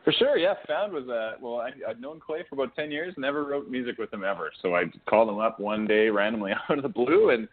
For 0.03 0.15
sure, 0.15 0.39
yeah. 0.39 0.55
Found 0.67 0.95
was 0.95 1.07
uh 1.11 1.33
well, 1.43 1.57
I, 1.57 1.73
I'd 1.91 2.01
known 2.01 2.21
Clay 2.27 2.43
for 2.49 2.55
about 2.55 2.75
ten 2.75 2.91
years, 2.91 3.13
never 3.19 3.45
wrote 3.45 3.69
music 3.69 3.99
with 3.99 4.11
him 4.11 4.25
ever. 4.25 4.51
So 4.63 4.75
I 4.75 4.85
called 5.11 5.29
him 5.29 5.41
up 5.41 5.61
one 5.61 5.87
day 5.87 6.09
randomly 6.09 6.53
out 6.71 6.79
of 6.79 6.83
the 6.83 6.89
blue, 6.89 7.29
and 7.29 7.47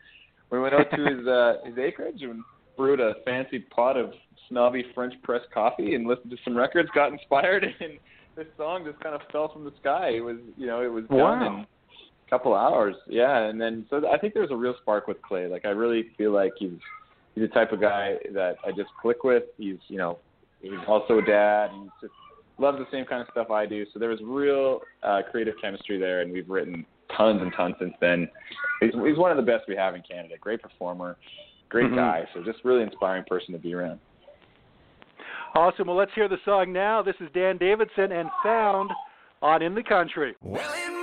we 0.50 0.60
went 0.60 0.74
out 0.74 0.90
to 0.92 0.98
his 0.98 1.28
uh, 1.28 1.54
his 1.66 1.78
acreage 1.78 2.22
and 2.22 2.44
brewed 2.76 3.00
a 3.00 3.16
fancy 3.26 3.60
pot 3.60 3.98
of 3.98 4.12
snobby 4.50 4.86
French 4.94 5.14
press 5.24 5.42
coffee 5.54 5.96
and 5.96 6.08
listened 6.08 6.32
to 6.32 6.38
some 6.44 6.56
records, 6.56 6.90
got 6.94 7.12
inspired, 7.12 7.64
and 7.80 7.98
this 8.36 8.48
song 8.56 8.86
just 8.86 9.00
kind 9.02 9.16
of 9.16 9.22
fell 9.32 9.52
from 9.52 9.66
the 9.66 9.74
sky. 9.82 10.12
It 10.16 10.22
was, 10.22 10.38
you 10.58 10.68
know, 10.68 10.84
it 10.84 10.92
was 10.92 11.06
done 11.06 11.18
wow. 11.18 11.48
in 11.48 11.54
a 11.62 12.30
couple 12.30 12.54
of 12.54 12.60
hours. 12.60 12.96
Yeah, 13.08 13.46
and 13.46 13.60
then 13.60 13.86
so 13.90 14.02
I 14.08 14.18
think 14.18 14.34
there's 14.34 14.52
a 14.52 14.56
real 14.56 14.76
spark 14.82 15.08
with 15.08 15.22
Clay. 15.22 15.48
Like 15.48 15.66
I 15.66 15.70
really 15.70 16.10
feel 16.18 16.32
like 16.32 16.54
he's 16.58 16.78
he's 17.36 17.44
the 17.44 17.54
type 17.54 17.72
of 17.72 17.82
guy 17.82 18.16
that 18.34 18.58
I 18.66 18.70
just 18.72 18.90
click 19.02 19.24
with. 19.24 19.44
He's, 19.58 19.78
you 19.88 19.98
know, 19.98 20.20
he's 20.62 20.72
also 20.88 21.20
a 21.20 21.26
dad. 21.26 21.72
He's 21.74 21.92
just 22.02 22.14
loves 22.60 22.78
the 22.78 22.88
same 22.92 23.06
kind 23.06 23.22
of 23.22 23.28
stuff 23.32 23.52
I 23.52 23.66
do. 23.66 23.86
So 23.94 24.00
there 24.00 24.10
was 24.10 24.20
real 24.24 24.82
uh, 25.04 25.22
creative 25.30 25.56
chemistry 25.62 26.00
there, 26.00 26.22
and 26.22 26.32
we've 26.32 26.50
written 26.50 26.86
tons 27.16 27.42
and 27.42 27.54
tons 27.56 27.76
since 27.80 27.94
then. 28.02 28.30
He's, 28.82 28.94
he's 28.94 29.18
one 29.18 29.32
of 29.32 29.38
the 29.38 29.44
best 29.44 29.66
we 29.68 29.76
have 29.76 29.96
in 29.96 30.02
Canada. 30.10 30.36
Great 30.40 30.62
performer, 30.62 31.18
great 31.70 31.88
mm-hmm. 31.88 31.96
guy. 31.96 32.28
So 32.34 32.44
just 32.44 32.64
really 32.64 32.84
inspiring 32.84 33.24
person 33.28 33.54
to 33.54 33.60
be 33.60 33.74
around. 33.74 34.00
Awesome. 35.56 35.88
Well, 35.88 35.98
let's 35.98 36.12
hear 36.14 36.28
the 36.28 36.38
song 36.46 36.72
now. 36.72 37.02
This 37.02 37.16
is 37.20 37.30
Dan 37.34 37.58
Davidson 37.58 38.12
and 38.12 38.30
Found 38.44 38.92
on 39.42 39.62
In 39.62 39.74
the 39.74 39.84
Country. 39.84 40.36
Well, 40.42 40.62
it 40.62 40.97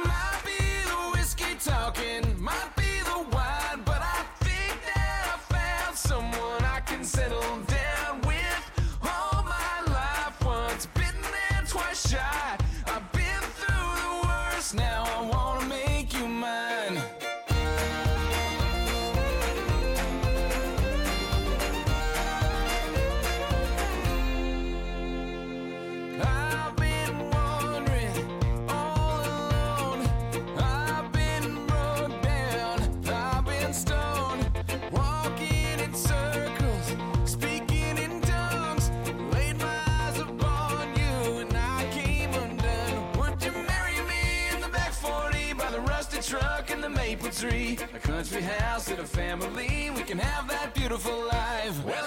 tree, 47.35 47.76
a 47.95 47.99
country 47.99 48.43
house 48.43 48.88
and 48.88 49.00
a 49.00 49.05
family. 49.05 49.91
We 49.97 50.03
can 50.03 50.19
have 50.19 50.49
that 50.49 50.73
beautiful 50.75 51.26
life. 51.26 51.85
Well, 51.85 52.07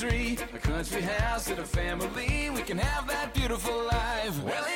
tree? 0.00 0.38
A 0.54 0.58
country 0.58 1.02
house 1.02 1.50
and 1.50 1.58
a 1.58 1.64
family. 1.64 2.48
We 2.54 2.62
can 2.62 2.78
have 2.78 3.06
that 3.08 3.34
beautiful 3.34 3.84
life. 3.84 4.42
Well, 4.42 4.69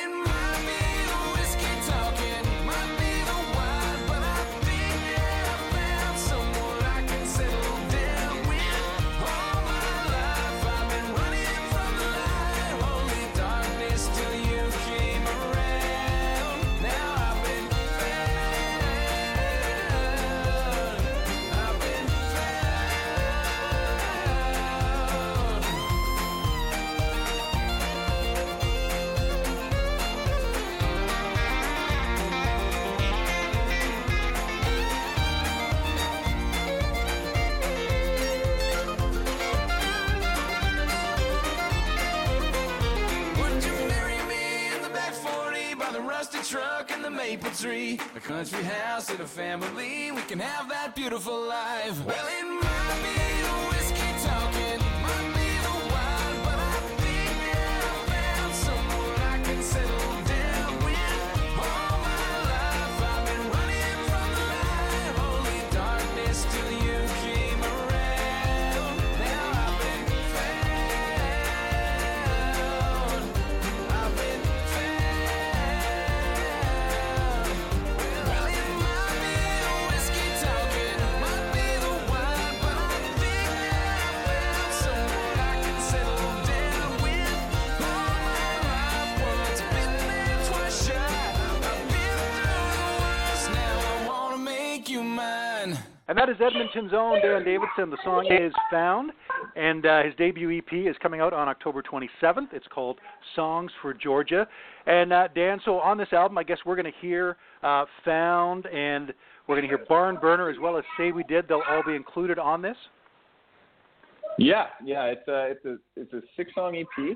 country 48.25 48.63
house 48.63 49.11
and 49.11 49.19
a 49.19 49.25
family. 49.27 50.11
We 50.11 50.21
can 50.23 50.39
have 50.39 50.67
that 50.69 50.95
beautiful 50.95 51.47
life. 51.47 52.03
Well, 52.05 52.24
that 96.25 96.31
is 96.31 96.41
Edmonton's 96.41 96.91
own 96.93 97.21
Dan 97.21 97.43
Davidson. 97.43 97.91
The 97.91 97.97
song 98.03 98.25
is 98.31 98.51
Found, 98.71 99.11
and 99.55 99.85
uh, 99.85 100.03
his 100.03 100.15
debut 100.15 100.57
EP 100.57 100.73
is 100.73 100.95
coming 100.99 101.21
out 101.21 101.33
on 101.33 101.47
October 101.47 101.83
27th. 101.83 102.47
It's 102.51 102.65
called 102.67 102.97
Songs 103.35 103.71
for 103.81 103.93
Georgia. 103.93 104.47
And 104.87 105.13
uh, 105.13 105.27
Dan, 105.35 105.59
so 105.63 105.79
on 105.79 105.99
this 105.99 106.07
album, 106.13 106.37
I 106.39 106.43
guess 106.43 106.57
we're 106.65 106.75
going 106.75 106.91
to 106.91 106.99
hear 106.99 107.37
uh, 107.61 107.85
Found, 108.05 108.65
and 108.67 109.13
we're 109.47 109.55
going 109.55 109.69
to 109.69 109.75
hear 109.75 109.85
Barn 109.87 110.17
Burner 110.19 110.49
as 110.49 110.57
well 110.59 110.77
as 110.77 110.83
Say 110.97 111.11
We 111.11 111.23
Did. 111.25 111.47
They'll 111.47 111.61
all 111.69 111.83
be 111.85 111.93
included 111.93 112.39
on 112.39 112.61
this. 112.61 112.77
Yeah, 114.39 114.65
yeah, 114.83 115.05
it's 115.05 115.27
a 115.27 115.51
it's 115.51 115.65
a 115.65 115.77
it's 115.95 116.13
a 116.13 116.21
six 116.35 116.51
song 116.55 116.75
EP. 116.75 117.15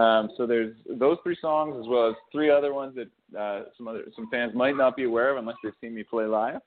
Um, 0.00 0.30
so 0.36 0.46
there's 0.46 0.76
those 0.88 1.16
three 1.24 1.36
songs 1.40 1.74
as 1.80 1.88
well 1.88 2.08
as 2.10 2.14
three 2.30 2.50
other 2.50 2.72
ones 2.72 2.94
that 2.96 3.38
uh, 3.38 3.64
some 3.76 3.88
other 3.88 4.04
some 4.14 4.28
fans 4.30 4.52
might 4.54 4.76
not 4.76 4.94
be 4.94 5.04
aware 5.04 5.30
of 5.30 5.38
unless 5.38 5.56
they've 5.64 5.72
seen 5.80 5.94
me 5.94 6.04
play 6.04 6.26
live. 6.26 6.60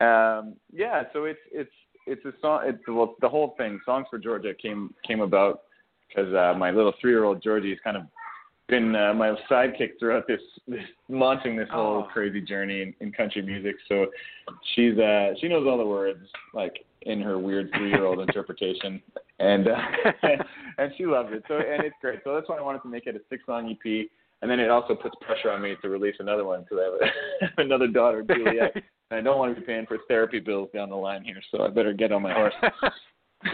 Um, 0.00 0.54
yeah, 0.72 1.04
so 1.12 1.24
it's 1.24 1.40
it's 1.52 1.70
it's 2.06 2.24
a 2.24 2.32
song. 2.40 2.62
It's 2.64 2.78
well, 2.88 3.14
the 3.20 3.28
whole 3.28 3.54
thing. 3.56 3.80
Songs 3.84 4.06
for 4.10 4.18
Georgia 4.18 4.52
came 4.54 4.94
came 5.06 5.20
about 5.20 5.62
because 6.08 6.32
uh, 6.34 6.54
my 6.56 6.70
little 6.70 6.92
three 7.00 7.10
year 7.10 7.24
old 7.24 7.42
Georgie 7.42 7.70
has 7.70 7.78
kind 7.82 7.96
of 7.96 8.04
been 8.68 8.94
uh, 8.96 9.14
my 9.14 9.32
sidekick 9.50 9.90
throughout 9.98 10.26
this, 10.26 10.40
this 10.66 10.80
launching 11.08 11.56
this 11.56 11.68
whole 11.70 12.04
Oh. 12.04 12.08
crazy 12.12 12.40
journey 12.40 12.82
in, 12.82 12.94
in 13.00 13.12
country 13.12 13.40
music. 13.42 13.76
So 13.88 14.06
she's 14.74 14.98
uh 14.98 15.34
she 15.40 15.48
knows 15.48 15.66
all 15.68 15.78
the 15.78 15.86
words 15.86 16.26
like 16.52 16.84
in 17.02 17.20
her 17.22 17.38
weird 17.38 17.70
three 17.76 17.90
year 17.90 18.04
old 18.04 18.20
interpretation 18.28 19.00
and 19.38 19.68
uh, 19.68 19.78
and 20.78 20.92
she 20.96 21.06
loves 21.06 21.28
it. 21.32 21.44
So 21.48 21.54
and 21.56 21.84
it's 21.84 21.94
great. 22.00 22.20
So 22.24 22.34
that's 22.34 22.48
why 22.48 22.56
I 22.56 22.60
wanted 22.62 22.82
to 22.82 22.88
make 22.88 23.06
it 23.06 23.14
a 23.14 23.20
six 23.30 23.44
song 23.46 23.70
EP. 23.70 24.08
And 24.42 24.50
then 24.50 24.60
it 24.60 24.68
also 24.68 24.94
puts 24.94 25.14
pressure 25.22 25.50
on 25.50 25.62
me 25.62 25.76
to 25.80 25.88
release 25.88 26.16
another 26.18 26.44
one 26.44 26.62
because 26.62 26.78
I 26.80 26.84
have, 26.84 26.94
a, 26.94 27.44
have 27.46 27.58
another 27.66 27.86
daughter, 27.86 28.22
Juliet. 28.22 28.74
And 29.10 29.20
I 29.20 29.22
don't 29.22 29.38
want 29.38 29.54
to 29.54 29.60
be 29.60 29.66
paying 29.66 29.86
for 29.86 29.98
therapy 30.08 30.40
bills 30.40 30.68
down 30.74 30.90
the 30.90 30.96
line 30.96 31.22
here, 31.22 31.40
so 31.50 31.64
I 31.64 31.68
better 31.68 31.92
get 31.92 32.12
on 32.12 32.22
my 32.22 32.32
horse. 32.32 32.54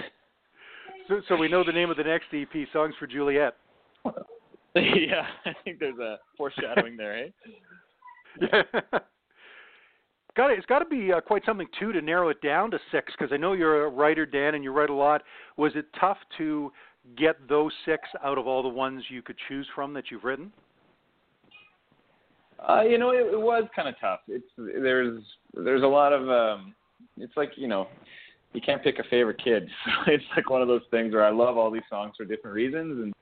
so, 1.08 1.20
so 1.28 1.36
we 1.36 1.48
know 1.48 1.62
the 1.64 1.72
name 1.72 1.90
of 1.90 1.96
the 1.96 2.04
next 2.04 2.26
EP, 2.32 2.68
Songs 2.72 2.94
for 2.98 3.06
Juliet. 3.06 3.54
yeah, 4.74 5.26
I 5.44 5.52
think 5.64 5.78
there's 5.78 5.98
a 5.98 6.18
foreshadowing 6.36 6.96
there, 6.96 7.26
eh? 7.26 7.28
Yeah. 8.40 8.62
got 10.36 10.50
it. 10.50 10.58
It's 10.58 10.66
got 10.66 10.78
to 10.78 10.86
be 10.86 11.12
uh, 11.12 11.20
quite 11.20 11.44
something 11.44 11.68
too 11.78 11.92
to 11.92 12.00
narrow 12.00 12.30
it 12.30 12.40
down 12.40 12.70
to 12.70 12.78
six 12.90 13.12
because 13.16 13.32
I 13.32 13.36
know 13.36 13.52
you're 13.52 13.84
a 13.84 13.88
writer, 13.88 14.24
Dan, 14.24 14.54
and 14.54 14.64
you 14.64 14.72
write 14.72 14.90
a 14.90 14.94
lot. 14.94 15.22
Was 15.58 15.72
it 15.74 15.86
tough 16.00 16.18
to 16.38 16.72
get 17.16 17.36
those 17.48 17.72
six 17.84 18.02
out 18.24 18.38
of 18.38 18.46
all 18.46 18.62
the 18.62 18.68
ones 18.68 19.04
you 19.10 19.20
could 19.20 19.36
choose 19.48 19.66
from 19.74 19.92
that 19.94 20.04
you've 20.10 20.24
written? 20.24 20.52
Uh, 22.68 22.82
you 22.82 22.98
know, 22.98 23.10
it, 23.10 23.32
it 23.32 23.40
was 23.40 23.64
kind 23.74 23.88
of 23.88 23.94
tough. 24.00 24.20
It's 24.28 24.46
there's 24.56 25.22
there's 25.54 25.82
a 25.82 25.86
lot 25.86 26.12
of 26.12 26.28
um, 26.28 26.74
it's 27.16 27.36
like 27.36 27.52
you 27.56 27.68
know, 27.68 27.88
you 28.52 28.60
can't 28.60 28.82
pick 28.82 28.98
a 28.98 29.04
favorite 29.04 29.42
kid. 29.42 29.68
So 30.06 30.12
it's 30.12 30.24
like 30.36 30.50
one 30.50 30.62
of 30.62 30.68
those 30.68 30.82
things 30.90 31.12
where 31.12 31.24
I 31.24 31.30
love 31.30 31.56
all 31.56 31.70
these 31.70 31.82
songs 31.90 32.14
for 32.16 32.24
different 32.24 32.54
reasons, 32.54 33.02
and 33.02 33.14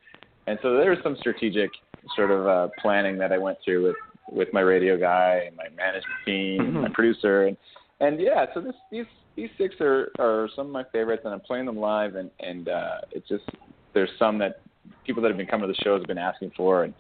and 0.47 0.59
so 0.63 0.77
there 0.77 0.91
was 0.91 0.99
some 1.03 1.17
strategic 1.19 1.71
sort 2.17 2.31
of 2.31 2.47
uh, 2.47 2.69
planning 2.81 3.19
that 3.19 3.33
I 3.33 3.39
went 3.39 3.59
through 3.65 3.87
with 3.87 3.97
with 4.31 4.49
my 4.53 4.61
radio 4.61 4.99
guy 4.99 5.45
and 5.47 5.57
my 5.57 5.69
management 5.71 6.19
team, 6.25 6.61
and 6.61 6.83
my 6.83 6.89
producer, 6.93 7.47
and 7.47 7.57
and 8.01 8.21
yeah, 8.21 8.47
so 8.55 8.61
this 8.61 8.75
these 8.91 9.07
these 9.37 9.51
six 9.57 9.75
are 9.81 10.11
are 10.19 10.49
some 10.55 10.67
of 10.67 10.73
my 10.73 10.85
favorites, 10.93 11.23
and 11.25 11.33
I'm 11.33 11.41
playing 11.41 11.67
them 11.67 11.79
live, 11.79 12.17
and 12.17 12.31
and 12.41 12.69
uh, 12.69 12.99
it's 13.13 13.29
just 13.29 13.45
there's 13.95 14.11
some 14.19 14.39
that 14.39 14.61
people 15.05 15.23
that 15.23 15.29
have 15.29 15.39
been 15.39 15.47
coming 15.47 15.67
to 15.67 15.73
the 15.73 15.85
shows 15.85 16.01
have 16.01 16.09
been 16.09 16.19
asking 16.19 16.53
for, 16.57 16.85
and 16.85 16.95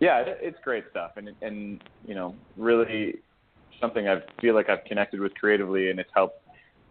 yeah, 0.00 0.22
it's 0.26 0.58
great 0.64 0.84
stuff, 0.90 1.12
and 1.16 1.30
and 1.42 1.84
you 2.06 2.14
know 2.14 2.34
really 2.56 3.16
something 3.80 4.08
I 4.08 4.16
feel 4.40 4.54
like 4.54 4.68
I've 4.68 4.84
connected 4.84 5.20
with 5.20 5.34
creatively, 5.34 5.90
and 5.90 6.00
it's 6.00 6.10
helped 6.14 6.40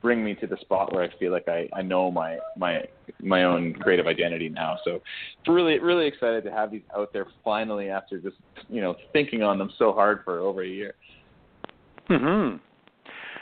bring 0.01 0.23
me 0.23 0.33
to 0.33 0.47
the 0.47 0.57
spot 0.61 0.93
where 0.93 1.03
I 1.03 1.09
feel 1.17 1.31
like 1.31 1.47
I, 1.47 1.67
I 1.73 1.81
know 1.81 2.11
my 2.11 2.37
my 2.55 2.83
my 3.21 3.43
own 3.43 3.73
creative 3.73 4.07
identity 4.07 4.49
now. 4.49 4.77
So 4.85 5.01
really 5.47 5.79
really 5.79 6.07
excited 6.07 6.43
to 6.45 6.51
have 6.51 6.71
these 6.71 6.83
out 6.95 7.11
there 7.11 7.27
finally 7.43 7.89
after 7.89 8.19
just 8.19 8.37
you 8.69 8.81
know 8.81 8.95
thinking 9.11 9.43
on 9.43 9.57
them 9.57 9.71
so 9.77 9.91
hard 9.91 10.21
for 10.23 10.39
over 10.39 10.63
a 10.63 10.67
year. 10.67 10.93
Hmm. 12.07 12.55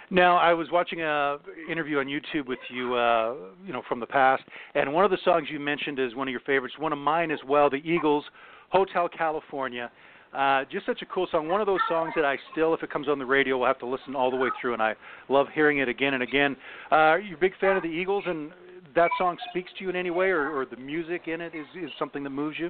Now, 0.09 0.37
I 0.37 0.53
was 0.53 0.69
watching 0.71 1.01
a 1.01 1.37
interview 1.69 1.99
on 1.99 2.05
YouTube 2.05 2.47
with 2.47 2.59
you, 2.69 2.95
uh, 2.95 3.35
you 3.65 3.73
know, 3.73 3.81
from 3.89 3.99
the 3.99 4.05
past, 4.05 4.41
and 4.73 4.93
one 4.93 5.03
of 5.03 5.11
the 5.11 5.17
songs 5.25 5.49
you 5.51 5.59
mentioned 5.59 5.99
is 5.99 6.15
one 6.15 6.29
of 6.29 6.31
your 6.31 6.39
favorites. 6.41 6.75
One 6.79 6.93
of 6.93 6.99
mine 6.99 7.29
as 7.29 7.39
well, 7.45 7.69
the 7.69 7.81
Eagles, 7.83 8.23
"Hotel 8.69 9.09
California." 9.09 9.91
Uh, 10.33 10.65
just 10.69 10.85
such 10.85 11.01
a 11.01 11.05
cool 11.05 11.25
song. 11.31 11.47
One 11.47 11.61
of 11.61 11.67
those 11.67 11.79
songs 11.87 12.11
that 12.15 12.25
I 12.25 12.37
still, 12.51 12.73
if 12.73 12.83
it 12.83 12.91
comes 12.91 13.07
on 13.07 13.17
the 13.17 13.25
radio, 13.25 13.57
will 13.57 13.65
have 13.65 13.79
to 13.79 13.87
listen 13.87 14.13
all 14.13 14.29
the 14.29 14.37
way 14.37 14.49
through, 14.59 14.73
and 14.73 14.81
I 14.81 14.93
love 15.29 15.47
hearing 15.53 15.77
it 15.79 15.87
again 15.87 16.13
and 16.13 16.21
again. 16.21 16.55
Uh, 16.91 16.95
are 16.95 17.19
a 17.19 17.37
big 17.39 17.53
fan 17.59 17.77
of 17.77 17.81
the 17.81 17.89
Eagles 17.89 18.25
and 18.27 18.51
that 18.97 19.11
song 19.17 19.37
speaks 19.51 19.71
to 19.77 19.83
you 19.83 19.89
in 19.89 19.95
any 19.95 20.09
way, 20.09 20.27
or, 20.27 20.49
or 20.49 20.65
the 20.65 20.75
music 20.75 21.27
in 21.27 21.39
it 21.39 21.53
is 21.55 21.65
is 21.81 21.89
something 21.97 22.23
that 22.23 22.31
moves 22.31 22.57
you? 22.59 22.69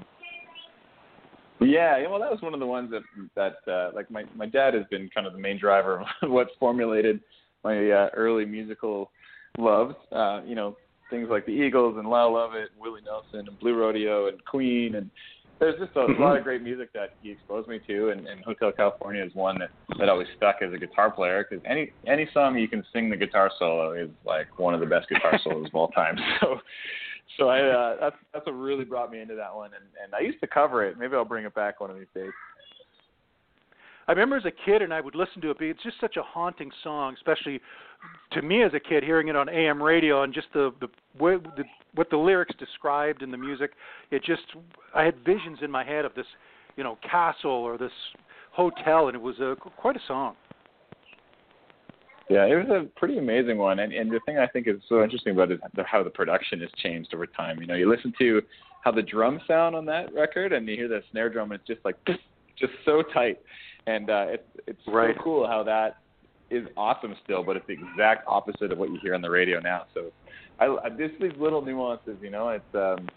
Yeah, 1.59 2.07
well, 2.07 2.19
that 2.19 2.29
was 2.29 2.41
one 2.41 2.53
of 2.53 2.59
the 2.59 2.67
ones 2.67 2.91
that 2.91 3.01
that 3.35 3.71
uh, 3.71 3.91
like 3.95 4.11
my 4.11 4.25
my 4.35 4.45
dad 4.45 4.73
has 4.73 4.83
been 4.91 5.09
kind 5.13 5.25
of 5.25 5.33
the 5.33 5.39
main 5.39 5.57
driver 5.57 6.01
of 6.01 6.07
what 6.29 6.49
formulated 6.59 7.21
my 7.63 7.89
uh, 7.89 8.09
early 8.13 8.45
musical 8.45 9.09
loves. 9.57 9.95
Uh, 10.11 10.41
you 10.45 10.53
know, 10.53 10.77
things 11.09 11.29
like 11.31 11.45
the 11.45 11.51
Eagles 11.51 11.95
and 11.97 12.07
Lyle 12.07 12.33
Lovett, 12.33 12.69
Willie 12.79 13.01
Nelson, 13.03 13.47
and 13.47 13.59
Blue 13.59 13.75
Rodeo 13.75 14.27
and 14.27 14.43
Queen, 14.45 14.95
and 14.95 15.09
there's 15.59 15.79
just 15.79 15.95
a 15.95 15.99
Mm-hmm. 15.99 16.21
lot 16.21 16.37
of 16.37 16.43
great 16.43 16.61
music 16.61 16.91
that 16.93 17.11
he 17.21 17.31
exposed 17.31 17.67
me 17.67 17.79
to, 17.87 18.09
and, 18.09 18.27
and 18.27 18.43
Hotel 18.43 18.71
California 18.71 19.23
is 19.23 19.33
one 19.35 19.57
that 19.59 19.69
that 19.99 20.09
always 20.09 20.27
stuck 20.35 20.57
as 20.61 20.73
a 20.73 20.77
guitar 20.77 21.11
player 21.11 21.45
because 21.49 21.63
any 21.69 21.91
any 22.05 22.27
song 22.33 22.57
you 22.57 22.67
can 22.67 22.83
sing 22.93 23.09
the 23.09 23.17
guitar 23.17 23.51
solo 23.57 23.93
is 23.93 24.09
like 24.25 24.47
one 24.59 24.73
of 24.73 24.79
the 24.79 24.85
best 24.85 25.09
guitar 25.09 25.39
solos 25.43 25.67
of 25.67 25.75
all 25.75 25.89
time. 25.89 26.15
So. 26.41 26.59
So 27.37 27.49
I 27.49 27.59
uh, 27.61 27.97
that's 27.99 28.15
that's 28.33 28.45
what 28.45 28.53
really 28.53 28.85
brought 28.85 29.11
me 29.11 29.19
into 29.19 29.35
that 29.35 29.53
one, 29.53 29.71
and 29.73 29.83
and 30.01 30.15
I 30.15 30.21
used 30.21 30.39
to 30.39 30.47
cover 30.47 30.85
it. 30.87 30.97
Maybe 30.97 31.13
I'll 31.13 31.25
bring 31.25 31.45
it 31.45 31.53
back 31.53 31.79
one 31.81 31.91
of 31.91 31.97
these 31.97 32.07
days. 32.15 32.31
I 34.07 34.13
remember 34.13 34.37
as 34.37 34.45
a 34.45 34.51
kid, 34.51 34.81
and 34.81 34.93
I 34.93 35.01
would 35.01 35.15
listen 35.15 35.41
to 35.41 35.51
it. 35.51 35.57
It's 35.59 35.83
just 35.83 35.99
such 35.99 36.15
a 36.15 36.23
haunting 36.23 36.71
song, 36.83 37.13
especially 37.15 37.59
to 38.31 38.41
me 38.41 38.63
as 38.63 38.73
a 38.73 38.79
kid, 38.79 39.03
hearing 39.03 39.27
it 39.27 39.35
on 39.35 39.49
AM 39.49 39.83
radio 39.83 40.23
and 40.23 40.33
just 40.33 40.47
the 40.53 40.73
the, 40.79 40.87
way, 41.21 41.35
the 41.35 41.63
what 41.93 42.09
the 42.09 42.17
lyrics 42.17 42.55
described 42.57 43.21
and 43.21 43.33
the 43.33 43.37
music. 43.37 43.71
It 44.11 44.23
just 44.23 44.43
I 44.95 45.03
had 45.03 45.15
visions 45.25 45.59
in 45.61 45.69
my 45.69 45.83
head 45.83 46.05
of 46.05 46.13
this, 46.15 46.25
you 46.77 46.83
know, 46.83 46.97
castle 47.09 47.51
or 47.51 47.77
this 47.77 47.91
hotel, 48.51 49.07
and 49.07 49.15
it 49.15 49.21
was 49.21 49.39
a 49.39 49.55
quite 49.59 49.97
a 49.97 50.01
song. 50.07 50.35
Yeah, 52.29 52.45
it 52.45 52.55
was 52.55 52.67
a 52.69 52.99
pretty 52.99 53.17
amazing 53.17 53.57
one, 53.57 53.79
and 53.79 53.91
and 53.91 54.09
the 54.09 54.21
thing 54.25 54.37
I 54.37 54.47
think 54.47 54.67
is 54.67 54.77
so 54.87 55.03
interesting 55.03 55.33
about 55.33 55.51
it 55.51 55.59
is 55.77 55.85
how 55.85 56.01
the 56.01 56.09
production 56.09 56.61
has 56.61 56.69
changed 56.77 57.13
over 57.13 57.25
time. 57.25 57.59
You 57.59 57.67
know, 57.67 57.75
you 57.75 57.89
listen 57.89 58.13
to 58.19 58.41
how 58.83 58.91
the 58.91 59.01
drums 59.01 59.41
sound 59.47 59.75
on 59.75 59.85
that 59.87 60.13
record, 60.13 60.53
and 60.53 60.65
you 60.67 60.77
hear 60.77 60.87
the 60.87 61.01
snare 61.11 61.29
drum, 61.29 61.51
and 61.51 61.59
it's 61.59 61.67
just 61.67 61.83
like 61.83 61.95
just 62.57 62.73
so 62.85 63.01
tight, 63.13 63.39
and 63.87 64.09
uh, 64.09 64.25
it's 64.27 64.43
it's 64.67 64.81
Right. 64.87 65.15
so 65.17 65.23
cool 65.23 65.47
how 65.47 65.63
that 65.63 65.95
is 66.49 66.67
awesome 66.77 67.15
still, 67.23 67.43
but 67.43 67.57
it's 67.57 67.65
the 67.67 67.73
exact 67.73 68.25
opposite 68.27 68.71
of 68.71 68.77
what 68.77 68.89
you 68.89 68.99
hear 69.01 69.13
on 69.15 69.21
the 69.21 69.29
radio 69.29 69.59
now. 69.59 69.85
So, 69.93 70.11
I, 70.59 70.65
I 70.85 70.89
just 70.89 71.19
these 71.19 71.31
little 71.39 71.61
nuances, 71.61 72.17
you 72.21 72.29
know, 72.29 72.49
it's 72.49 72.75
um, 72.75 73.07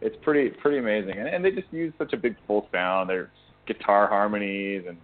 it's 0.00 0.16
pretty 0.22 0.50
pretty 0.50 0.78
amazing, 0.78 1.18
and, 1.18 1.28
and 1.28 1.44
they 1.44 1.50
just 1.50 1.72
use 1.72 1.92
such 1.98 2.12
a 2.12 2.16
big 2.16 2.36
full 2.46 2.68
sound. 2.72 3.08
Their 3.10 3.30
guitar 3.66 4.08
harmonies 4.08 4.84
and 4.88 4.98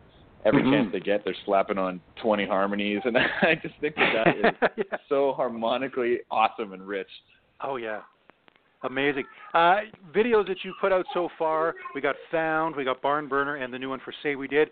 every 0.44 0.62
Mhm. 0.62 0.70
chance 0.72 0.92
they 0.92 1.00
get, 1.00 1.25
they're 1.25 1.34
slapping 1.44 1.78
on 1.78 2.00
20 2.22 2.46
harmonies, 2.46 3.00
and 3.04 3.16
I 3.42 3.56
just 3.62 3.75
think 3.80 3.94
that 3.96 4.12
that 4.25 4.36
is 4.36 4.70
Yeah. 4.90 4.98
so 5.08 5.32
harmonically 5.32 6.20
awesome 6.30 6.72
and 6.72 6.86
rich. 6.86 7.10
Oh 7.62 7.76
yeah, 7.76 8.02
amazing. 8.83 9.25
Uh, 9.54 9.76
videos 10.14 10.47
that 10.49 10.59
you 10.64 10.75
put 10.80 10.93
out 10.93 11.04
so 11.15 11.28
far, 11.39 11.75
we 11.95 12.00
got 12.00 12.17
Found, 12.30 12.76
we 12.76 12.84
got 12.84 13.00
Barn 13.02 13.28
Burner, 13.28 13.56
and 13.56 13.73
the 13.73 13.78
new 13.78 13.91
one 13.91 14.00
for 14.04 14.12
Say 14.23 14.34
We 14.34 14.49
Did, 14.49 14.69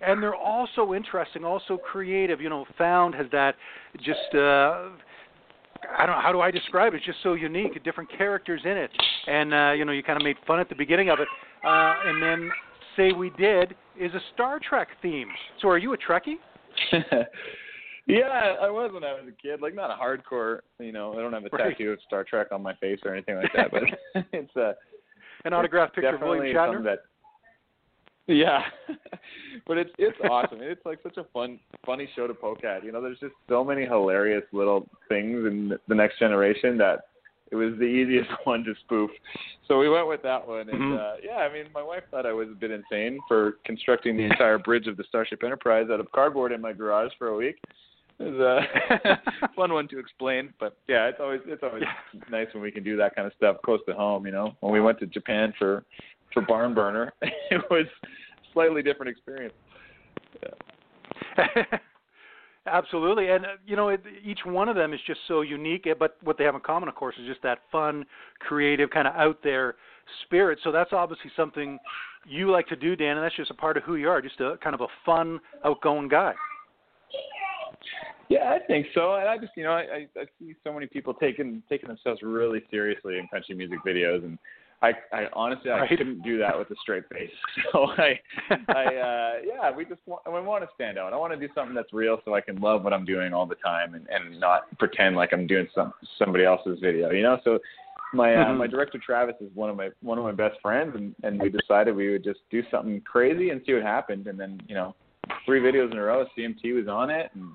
and 0.00 0.22
they're 0.22 0.34
all 0.34 0.68
so 0.74 0.94
interesting, 0.94 1.44
also 1.44 1.78
creative. 1.78 2.40
You 2.40 2.48
know, 2.48 2.64
Found 2.78 3.14
has 3.14 3.26
that 3.32 3.54
just. 4.02 4.34
Uh, 4.34 4.90
I 5.98 6.04
don't 6.04 6.16
know 6.16 6.22
how 6.22 6.32
do 6.32 6.40
I 6.40 6.50
describe 6.50 6.94
it. 6.94 6.98
It's 6.98 7.06
just 7.06 7.18
so 7.22 7.34
unique, 7.34 7.82
different 7.84 8.10
characters 8.16 8.60
in 8.64 8.72
it, 8.72 8.90
and 9.26 9.54
uh, 9.54 9.72
you 9.72 9.84
know 9.84 9.92
you 9.92 10.02
kind 10.02 10.20
of 10.20 10.24
made 10.24 10.36
fun 10.46 10.58
at 10.58 10.68
the 10.68 10.74
beginning 10.74 11.10
of 11.10 11.20
it, 11.20 11.28
uh, 11.64 11.94
and 12.04 12.22
then 12.22 12.50
say 12.96 13.12
we 13.12 13.30
did 13.30 13.74
is 14.00 14.12
a 14.14 14.20
Star 14.34 14.58
Trek 14.58 14.88
theme. 15.02 15.28
So 15.60 15.68
are 15.68 15.78
you 15.78 15.92
a 15.94 15.96
Trekkie? 15.98 16.36
yeah, 18.06 18.54
I 18.60 18.70
was 18.70 18.90
when 18.92 19.04
I 19.04 19.12
was 19.14 19.24
a 19.28 19.32
kid. 19.42 19.60
Like 19.60 19.74
not 19.74 19.90
a 19.90 19.94
hardcore, 20.00 20.60
you 20.78 20.92
know. 20.92 21.12
I 21.12 21.16
don't 21.22 21.32
have 21.32 21.44
a 21.44 21.48
Right. 21.52 21.70
tattoo 21.76 21.90
of 21.92 21.98
Star 22.06 22.24
Trek 22.24 22.48
on 22.52 22.62
my 22.62 22.74
face 22.74 23.00
or 23.04 23.12
anything 23.12 23.36
like 23.36 23.52
that, 23.54 23.70
but 23.70 23.82
it's 24.32 24.56
uh, 24.56 24.72
An 25.44 25.52
autographed 25.52 25.94
picture 25.94 26.14
of 26.14 26.20
William 26.20 26.56
Shatner. 26.56 26.84
that. 26.84 27.00
Yeah, 28.28 28.62
but 29.68 29.78
it's 29.78 29.90
it's 29.98 30.18
awesome. 30.28 30.58
It's 30.60 30.84
like 30.84 30.98
such 31.02 31.16
a 31.16 31.24
fun, 31.32 31.60
funny 31.84 32.08
show 32.16 32.26
to 32.26 32.34
poke 32.34 32.64
at. 32.64 32.82
You 32.84 32.90
know, 32.92 33.00
there's 33.00 33.20
just 33.20 33.34
so 33.48 33.62
many 33.64 33.84
hilarious 33.84 34.42
little 34.52 34.88
things 35.08 35.46
in 35.46 35.78
the 35.86 35.94
next 35.94 36.18
generation 36.18 36.76
that 36.78 37.02
it 37.52 37.54
was 37.56 37.74
the 37.78 37.84
easiest 37.84 38.28
one 38.44 38.64
to 38.64 38.74
spoof. 38.84 39.10
So 39.68 39.78
we 39.78 39.88
went 39.88 40.08
with 40.08 40.22
that 40.22 40.46
one, 40.46 40.68
and 40.68 40.78
Mhm. 40.80 40.98
uh, 40.98 41.16
yeah, 41.22 41.36
I 41.36 41.52
mean, 41.52 41.66
my 41.72 41.82
wife 41.82 42.02
thought 42.10 42.26
I 42.26 42.32
was 42.32 42.48
a 42.48 42.54
bit 42.54 42.72
insane 42.72 43.20
for 43.28 43.58
constructing 43.64 44.16
the 44.16 44.24
entire 44.24 44.58
bridge 44.58 44.88
of 44.88 44.96
the 44.96 45.04
Starship 45.04 45.44
Enterprise 45.44 45.86
out 45.92 46.00
of 46.00 46.10
cardboard 46.10 46.50
in 46.50 46.60
my 46.60 46.72
garage 46.72 47.12
for 47.18 47.28
a 47.28 47.36
week. 47.36 47.56
It 48.18 48.32
was 48.32 48.40
a 48.40 49.48
fun 49.56 49.72
one 49.72 49.88
to 49.88 49.98
explain, 49.98 50.54
but 50.58 50.76
yeah, 50.88 51.06
it's 51.06 51.18
always 51.20 51.40
it's 51.46 51.62
always 51.62 51.82
nice 52.30 52.46
when 52.54 52.62
we 52.62 52.70
can 52.70 52.82
do 52.82 52.96
that 52.96 53.14
kind 53.14 53.26
of 53.26 53.32
stuff 53.36 53.56
close 53.64 53.80
to 53.88 53.94
home. 53.94 54.24
You 54.24 54.32
know, 54.32 54.56
when 54.60 54.72
we 54.72 54.80
went 54.80 54.98
to 55.00 55.06
Japan 55.06 55.52
for 55.58 55.84
for 56.32 56.40
Barn 56.42 56.72
Burner, 56.74 57.12
it 57.22 57.62
was 57.70 57.86
slightly 58.52 58.82
different 58.82 59.10
experience. 59.10 59.54
Absolutely, 62.66 63.28
and 63.30 63.44
uh, 63.44 63.48
you 63.64 63.76
know, 63.76 63.90
it, 63.90 64.02
each 64.24 64.40
one 64.44 64.68
of 64.68 64.74
them 64.76 64.92
is 64.92 65.00
just 65.06 65.20
so 65.28 65.42
unique. 65.42 65.86
eh, 65.86 65.94
But 65.96 66.16
what 66.22 66.36
they 66.36 66.44
have 66.44 66.54
in 66.56 66.60
common, 66.62 66.88
of 66.88 66.94
course, 66.96 67.14
is 67.20 67.26
just 67.26 67.42
that 67.42 67.58
fun, 67.70 68.04
creative, 68.40 68.90
kind 68.90 69.06
of 69.06 69.14
out 69.14 69.38
there 69.44 69.76
spirit. 70.24 70.58
So 70.64 70.72
that's 70.72 70.92
obviously 70.92 71.30
something 71.36 71.78
you 72.26 72.50
like 72.50 72.66
to 72.68 72.76
do, 72.76 72.96
Dan, 72.96 73.16
and 73.18 73.24
that's 73.24 73.36
just 73.36 73.52
a 73.52 73.54
part 73.54 73.76
of 73.76 73.84
who 73.84 73.94
you 73.96 74.08
are. 74.08 74.20
Just 74.20 74.40
a 74.40 74.56
kind 74.62 74.74
of 74.74 74.80
a 74.80 74.88
fun, 75.04 75.38
outgoing 75.64 76.08
guy. 76.08 76.32
Yeah, 78.28 78.50
I 78.50 78.58
think 78.66 78.86
so. 78.94 79.14
And 79.14 79.28
I 79.28 79.38
just, 79.38 79.52
you 79.56 79.64
know, 79.64 79.72
I, 79.72 79.80
I, 79.82 80.06
I 80.20 80.24
see 80.38 80.54
so 80.64 80.72
many 80.72 80.86
people 80.86 81.14
taking 81.14 81.62
taking 81.68 81.88
themselves 81.88 82.22
really 82.22 82.62
seriously 82.70 83.18
in 83.18 83.28
country 83.28 83.54
music 83.54 83.78
videos, 83.86 84.24
and 84.24 84.38
I, 84.82 84.92
I 85.12 85.26
honestly, 85.32 85.70
I 85.70 85.80
Right. 85.80 85.88
couldn't 85.88 86.22
do 86.22 86.38
that 86.38 86.58
with 86.58 86.70
a 86.70 86.76
straight 86.82 87.04
face. 87.08 87.30
So 87.72 87.86
I, 87.86 88.20
I, 88.68 88.84
uh, 88.84 89.32
yeah, 89.44 89.74
we 89.74 89.84
just 89.84 90.00
want, 90.06 90.22
we 90.26 90.40
want 90.40 90.62
to 90.64 90.70
stand 90.74 90.98
out. 90.98 91.12
I 91.12 91.16
want 91.16 91.32
to 91.32 91.38
do 91.38 91.52
something 91.54 91.74
that's 91.74 91.92
real, 91.92 92.18
so 92.24 92.34
I 92.34 92.40
can 92.40 92.56
love 92.60 92.84
what 92.84 92.92
I'm 92.92 93.04
doing 93.04 93.32
all 93.32 93.46
the 93.46 93.56
time, 93.56 93.94
and 93.94 94.06
and 94.08 94.38
not 94.40 94.76
pretend 94.78 95.16
like 95.16 95.32
I'm 95.32 95.46
doing 95.46 95.66
some 95.74 95.92
somebody 96.18 96.44
else's 96.44 96.78
video, 96.80 97.10
you 97.10 97.22
know. 97.22 97.38
So 97.44 97.58
my 98.12 98.34
uh, 98.34 98.46
Mhm. 98.46 98.58
my 98.58 98.66
director 98.66 98.98
Travis 98.98 99.36
is 99.40 99.50
one 99.54 99.70
of 99.70 99.76
my 99.76 99.90
one 100.02 100.18
of 100.18 100.24
my 100.24 100.32
best 100.32 100.60
friends, 100.60 100.94
and 100.96 101.14
and 101.22 101.40
we 101.40 101.48
decided 101.48 101.94
we 101.94 102.10
would 102.10 102.24
just 102.24 102.40
do 102.50 102.62
something 102.70 103.00
crazy 103.02 103.50
and 103.50 103.62
see 103.64 103.74
what 103.74 103.82
happened, 103.82 104.26
and 104.26 104.38
then 104.38 104.60
you 104.68 104.74
know, 104.74 104.94
three 105.44 105.60
videos 105.60 105.90
in 105.90 105.98
a 105.98 106.02
row, 106.02 106.26
CMT 106.36 106.74
was 106.74 106.88
on 106.88 107.10
it, 107.10 107.30
and 107.34 107.50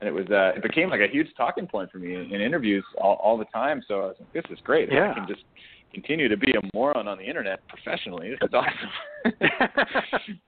and 0.00 0.08
it 0.08 0.12
was 0.12 0.26
uh, 0.30 0.52
it 0.56 0.62
became 0.62 0.90
like 0.90 1.00
a 1.00 1.08
huge 1.08 1.28
talking 1.36 1.66
point 1.66 1.90
for 1.90 1.98
me 1.98 2.14
in, 2.14 2.32
in 2.32 2.40
interviews 2.40 2.84
all, 3.00 3.18
all 3.22 3.36
the 3.36 3.46
time. 3.46 3.82
So 3.86 3.94
I 3.94 4.06
was 4.06 4.16
like, 4.20 4.32
this 4.32 4.44
is 4.50 4.58
great. 4.64 4.90
Yeah. 4.92 5.10
I 5.10 5.14
can 5.14 5.26
just 5.28 5.42
continue 5.92 6.28
to 6.28 6.36
be 6.36 6.52
a 6.52 6.60
moron 6.74 7.08
on 7.08 7.18
the 7.18 7.24
internet 7.24 7.60
professionally. 7.68 8.30
This 8.30 8.38
is 8.42 8.54
awesome. 8.54 10.40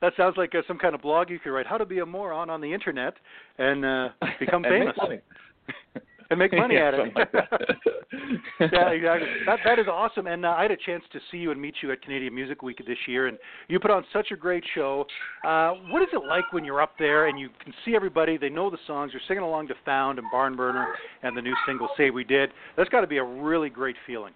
that 0.00 0.12
sounds 0.16 0.36
like 0.36 0.54
uh, 0.54 0.62
some 0.66 0.78
kind 0.78 0.94
of 0.94 1.02
blog 1.02 1.30
you 1.30 1.38
could 1.38 1.50
write. 1.50 1.66
How 1.66 1.78
to 1.78 1.86
be 1.86 1.98
a 1.98 2.06
moron 2.06 2.48
on 2.50 2.60
the 2.60 2.72
internet 2.72 3.14
and 3.58 3.84
uh, 3.84 4.08
become 4.38 4.64
And 4.66 4.94
famous. 4.94 4.96
and 6.32 6.38
make 6.38 6.52
money 6.52 6.74
Yeah, 6.74 6.88
at 6.88 6.94
it. 6.94 7.14
like 7.14 7.32
that. 7.32 7.48
yeah, 8.72 8.90
exactly. 8.90 9.28
That 9.46 9.58
that 9.64 9.78
is 9.78 9.86
awesome. 9.86 10.26
And 10.26 10.44
uh, 10.44 10.50
I 10.56 10.62
had 10.62 10.70
a 10.70 10.76
chance 10.76 11.04
to 11.12 11.20
see 11.30 11.38
you 11.38 11.50
and 11.50 11.60
meet 11.60 11.74
you 11.82 11.92
at 11.92 12.02
Canadian 12.02 12.34
Music 12.34 12.62
Week 12.62 12.78
this 12.86 12.98
year, 13.06 13.26
and 13.28 13.38
you 13.68 13.78
put 13.78 13.90
on 13.90 14.04
such 14.12 14.30
a 14.32 14.36
great 14.36 14.64
show. 14.74 15.06
Uh, 15.46 15.72
what 15.90 16.02
is 16.02 16.08
it 16.12 16.22
like 16.28 16.52
when 16.52 16.64
you're 16.64 16.80
up 16.80 16.92
there 16.98 17.26
and 17.28 17.38
you 17.38 17.48
can 17.62 17.72
see 17.84 17.94
everybody? 17.94 18.36
They 18.36 18.48
know 18.48 18.70
the 18.70 18.78
songs. 18.86 19.12
You're 19.12 19.22
singing 19.28 19.42
along 19.42 19.68
to 19.68 19.74
"Found" 19.84 20.18
and 20.18 20.26
"Barn 20.30 20.56
Burner" 20.56 20.88
and 21.22 21.36
the 21.36 21.42
new 21.42 21.54
single 21.66 21.88
"Say 21.96 22.10
We 22.10 22.24
Did." 22.24 22.50
That's 22.76 22.88
got 22.90 23.02
to 23.02 23.06
be 23.06 23.18
a 23.18 23.24
really 23.24 23.70
great 23.70 23.96
feeling. 24.06 24.32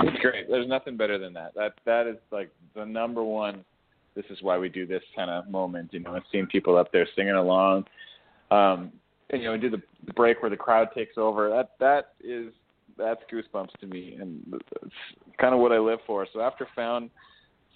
It's 0.00 0.18
great. 0.20 0.48
There's 0.48 0.68
nothing 0.68 0.96
better 0.96 1.18
than 1.18 1.32
that. 1.34 1.54
That 1.54 1.74
that 1.84 2.06
is 2.06 2.16
like 2.30 2.50
the 2.74 2.84
number 2.84 3.22
one. 3.24 3.64
This 4.14 4.24
is 4.30 4.38
why 4.40 4.56
we 4.56 4.68
do 4.68 4.86
this 4.86 5.02
kind 5.14 5.30
of 5.30 5.48
moment. 5.48 5.92
You 5.92 6.00
know, 6.00 6.14
and 6.14 6.24
seeing 6.30 6.46
people 6.46 6.76
up 6.76 6.92
there 6.92 7.06
singing 7.16 7.34
along. 7.34 7.84
Um, 8.50 8.80
and, 8.80 8.92
you 9.32 9.44
know, 9.44 9.52
and 9.54 9.62
do 9.62 9.70
the, 9.70 9.82
the 10.06 10.12
break 10.12 10.42
where 10.42 10.50
the 10.50 10.56
crowd 10.56 10.88
takes 10.94 11.16
over. 11.16 11.48
That 11.48 11.70
that 11.80 12.14
is 12.22 12.52
that's 12.96 13.20
goosebumps 13.32 13.72
to 13.80 13.86
me, 13.86 14.16
and 14.20 14.42
it's 14.52 14.94
kind 15.38 15.54
of 15.54 15.60
what 15.60 15.72
I 15.72 15.78
live 15.78 15.98
for. 16.06 16.26
So 16.32 16.40
after 16.40 16.66
found 16.74 17.10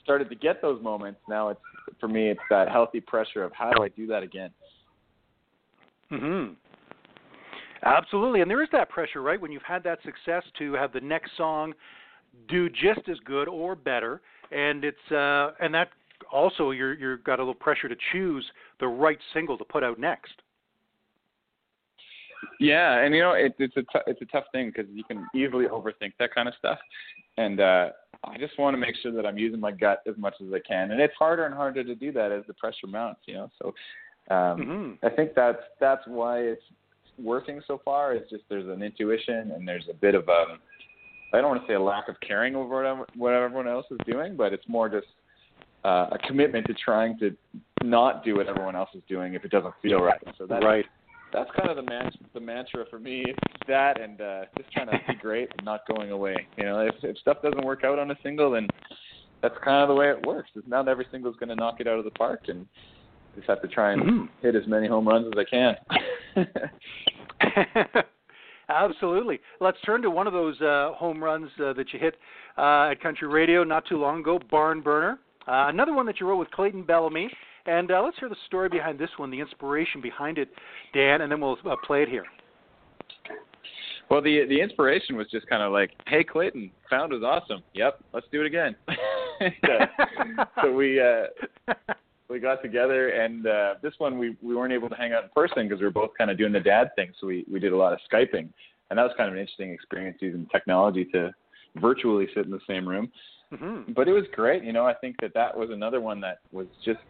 started 0.03 0.29
to 0.31 0.35
get 0.35 0.63
those 0.63 0.83
moments, 0.83 1.21
now 1.29 1.49
it's 1.49 1.61
for 1.99 2.09
me 2.09 2.31
it's 2.31 2.41
that 2.51 2.69
healthy 2.69 3.01
pressure 3.01 3.43
of 3.43 3.53
how 3.53 3.73
do 3.73 3.83
I 3.83 3.89
do 3.89 4.07
that 4.07 4.23
again. 4.23 4.51
hmm 6.11 6.49
Absolutely, 7.83 8.43
and 8.43 8.51
there 8.51 8.63
is 8.63 8.69
that 8.73 8.91
pressure, 8.91 9.23
right? 9.23 9.41
When 9.41 9.51
you've 9.51 9.63
had 9.63 9.83
that 9.85 10.01
success 10.05 10.43
to 10.59 10.75
have 10.75 10.93
the 10.93 11.01
next 11.01 11.31
song 11.39 11.73
do 12.49 12.69
just 12.69 13.09
as 13.09 13.17
good 13.25 13.49
or 13.49 13.75
better, 13.75 14.21
and 14.53 14.85
it's 14.85 15.13
uh, 15.13 15.53
and 15.61 15.75
that 15.75 15.89
also 16.31 16.71
you're 16.71 16.95
you're 16.95 17.17
got 17.19 17.39
a 17.39 17.43
little 17.43 17.55
pressure 17.55 17.89
to 17.89 17.97
choose 18.13 18.45
the 18.81 18.87
right 18.87 19.19
single 19.33 19.57
to 19.59 19.65
put 19.65 19.83
out 19.83 19.99
next. 19.99 20.33
Yeah, 22.61 22.99
and 22.99 23.15
you 23.15 23.23
know 23.23 23.33
it, 23.33 23.55
it's 23.59 23.77
a 23.77 23.83
t- 23.83 24.05
it's 24.07 24.21
a 24.21 24.27
tough 24.27 24.45
thing 24.53 24.71
because 24.75 24.91
you 24.93 25.03
can 25.03 25.27
easily 25.35 25.65
overthink 25.65 26.13
that 26.19 26.35
kind 26.35 26.47
of 26.47 26.55
stuff, 26.59 26.79
and 27.39 27.59
uh, 27.59 27.89
I 28.23 28.37
just 28.37 28.59
want 28.59 28.75
to 28.75 28.79
make 28.79 28.95
sure 29.03 29.13
that 29.13 29.25
I'm 29.25 29.39
using 29.39 29.59
my 29.59 29.73
gut 29.73 30.03
as 30.07 30.15
much 30.19 30.35
as 30.41 30.53
I 30.53 30.61
can, 30.67 30.91
and 30.91 31.01
it's 31.01 31.15
harder 31.19 31.47
and 31.47 31.55
harder 31.55 31.83
to 31.83 31.95
do 31.95 32.13
that 32.13 32.31
as 32.31 32.43
the 32.47 32.55
pressure 32.55 32.87
mounts. 32.87 33.23
You 33.25 33.35
know, 33.35 33.51
so 33.61 33.69
um, 34.35 34.61
Mhm. 34.61 34.99
I 35.03 35.09
think 35.09 35.35
that's 35.35 35.63
that's 35.81 36.07
why 36.07 36.41
it's 36.41 36.63
working 37.19 37.63
so 37.67 37.81
far. 37.83 38.13
It's 38.13 38.29
just 38.31 38.45
there's 38.49 38.69
an 38.69 38.83
intuition 38.83 39.53
and 39.53 39.67
there's 39.67 39.89
a 39.89 39.95
bit 39.95 40.15
of 40.15 40.29
a 40.29 40.59
I 41.33 41.41
don't 41.41 41.51
want 41.51 41.63
to 41.63 41.67
say 41.67 41.75
a 41.75 41.81
lack 41.81 42.09
of 42.09 42.17
caring 42.21 42.57
over 42.57 43.07
what 43.17 43.33
everyone 43.33 43.69
else 43.69 43.87
is 43.91 43.99
doing, 44.07 44.37
but 44.37 44.53
it's 44.53 44.69
more 44.69 44.89
just 44.89 45.07
uh, 45.85 46.09
a 46.13 46.19
commitment 46.27 46.67
to 46.67 46.75
trying 46.75 47.19
to 47.19 47.37
not 47.83 48.25
do 48.25 48.37
what 48.37 48.49
everyone 48.49 48.77
else 48.77 48.91
is 48.95 49.03
doing 49.09 49.35
if 49.35 49.45
it 49.45 49.51
doesn't 49.51 49.75
feel 49.81 50.01
right. 50.01 50.21
So 50.37 50.47
that's 50.47 50.65
right. 50.65 50.85
That's 51.33 51.51
kind 51.57 51.71
of 51.71 51.77
the 51.77 51.83
man- 51.91 52.13
the 52.35 52.41
mantra 52.41 52.85
for 52.91 52.99
me. 52.99 53.25
It's 53.27 53.39
that 53.69 54.01
and 54.01 54.21
uh, 54.21 54.43
just 54.59 54.71
trying 54.73 54.87
to 54.89 54.99
be 55.09 55.15
great 55.21 55.49
and 55.57 55.65
not 55.65 55.81
going 55.87 56.11
away. 56.11 56.47
You 56.57 56.65
know, 56.65 56.81
if 56.81 56.95
if 57.03 57.17
stuff 57.19 57.39
doesn't 57.43 57.65
work 57.65 57.85
out 57.85 57.99
on 57.99 58.11
a 58.11 58.17
single, 58.23 58.51
then 58.53 58.67
that's 59.43 59.55
kind 59.65 59.83
of 59.83 59.89
the 59.89 59.95
way 59.95 60.11
it 60.11 60.27
works. 60.27 60.51
It's 60.55 60.69
not 60.69 60.89
every 60.89 61.07
single's 61.11 61.37
going 61.37 61.49
to 61.49 61.55
knock 61.57 61.81
it 61.81 61.87
out 61.87 61.99
of 61.99 62.05
the 62.05 62.11
park, 62.13 62.43
and 62.49 62.67
just 63.37 63.49
have 63.49 63.63
to 63.63 63.69
try 63.69 63.93
and 63.93 64.03
Mm-hmm. 64.03 64.25
hit 64.43 64.55
as 64.57 64.67
many 64.67 64.89
home 64.89 65.07
runs 65.09 65.27
as 65.27 65.39
I 65.39 65.45
can. 65.45 65.77
Absolutely. 68.69 69.41
Let's 69.61 69.79
turn 69.85 70.01
to 70.03 70.11
one 70.11 70.27
of 70.27 70.33
those 70.33 70.61
uh, 70.61 70.93
home 70.95 71.23
runs 71.23 71.51
uh, 71.65 71.73
that 71.73 71.93
you 71.93 71.99
hit 71.99 72.15
uh, 72.57 72.91
at 72.91 73.01
Country 73.03 73.27
Radio 73.27 73.65
not 73.65 73.85
too 73.87 73.97
long 73.97 74.21
ago, 74.21 74.39
Barn 74.51 74.81
Burner. 74.81 75.19
Uh, 75.49 75.67
another 75.69 75.93
one 75.93 76.07
that 76.07 76.21
you 76.21 76.29
wrote 76.29 76.37
with 76.39 76.51
Clayton 76.53 76.85
Bellamy. 76.85 77.29
And 77.67 77.91
uh, 77.91 78.03
let's 78.03 78.19
hear 78.19 78.29
the 78.29 78.37
story 78.47 78.69
behind 78.69 78.99
this 78.99 79.11
one, 79.17 79.31
the 79.31 79.41
inspiration 79.41 80.01
behind 80.01 80.39
it, 80.39 80.49
Dan, 80.95 81.21
and 81.21 81.31
then 81.31 81.41
we'll 81.41 81.59
uh, 81.65 81.77
play 81.87 82.03
it 82.03 82.09
here. 82.09 82.25
Well, 84.11 84.21
the 84.21 84.45
the 84.49 84.61
inspiration 84.61 85.17
was 85.17 85.29
just 85.31 85.47
kind 85.47 85.63
of 85.63 85.73
like, 85.73 85.93
"Hey, 86.07 86.25
Clayton, 86.25 86.73
found 86.89 87.13
was 87.13 87.23
awesome. 87.23 87.63
Yep, 87.75 88.01
let's 88.13 88.27
do 88.33 88.41
it 88.43 88.47
again." 88.47 88.77
So 90.63 90.71
we 90.71 91.01
uh, 91.01 91.73
we 92.29 92.41
got 92.41 92.61
together, 92.63 93.09
and 93.09 93.47
uh, 93.47 93.75
this 93.83 93.95
one 93.99 94.19
we 94.19 94.37
we 94.43 94.55
weren't 94.55 94.73
able 94.73 94.89
to 94.89 94.95
hang 94.95 95.13
out 95.13 95.25
in 95.25 95.31
person 95.35 95.67
because 95.67 95.81
we 95.81 95.87
were 95.87 95.93
both 95.93 96.11
kind 96.19 96.31
of 96.31 96.37
doing 96.37 96.53
the 96.53 96.61
dad 96.61 96.91
thing. 96.97 97.13
So 97.21 97.27
we 97.27 97.45
we 97.51 97.59
did 97.59 97.73
a 97.73 97.77
lot 97.77 97.93
of 97.93 98.01
skyping, 98.13 98.49
and 98.91 98.99
that 98.99 99.03
was 99.03 99.13
kind 99.17 99.29
of 99.29 99.35
an 99.35 99.41
interesting 99.41 99.73
experience 99.73 100.19
using 100.21 100.47
technology 100.53 101.05
to 101.07 101.33
virtually 101.77 102.27
sit 102.35 102.45
in 102.45 102.51
the 102.51 102.61
same 102.69 102.87
room. 102.87 103.11
hmm 103.55 103.93
But 103.95 104.09
it 104.09 104.13
was 104.13 104.25
great. 104.35 104.63
You 104.63 104.73
know, 104.73 104.87
I 104.87 104.95
think 104.95 105.17
that 105.23 105.33
that 105.35 105.57
was 105.57 105.71
another 105.71 106.01
one 106.01 106.21
that 106.21 106.41
was 106.53 106.67
just 106.85 107.01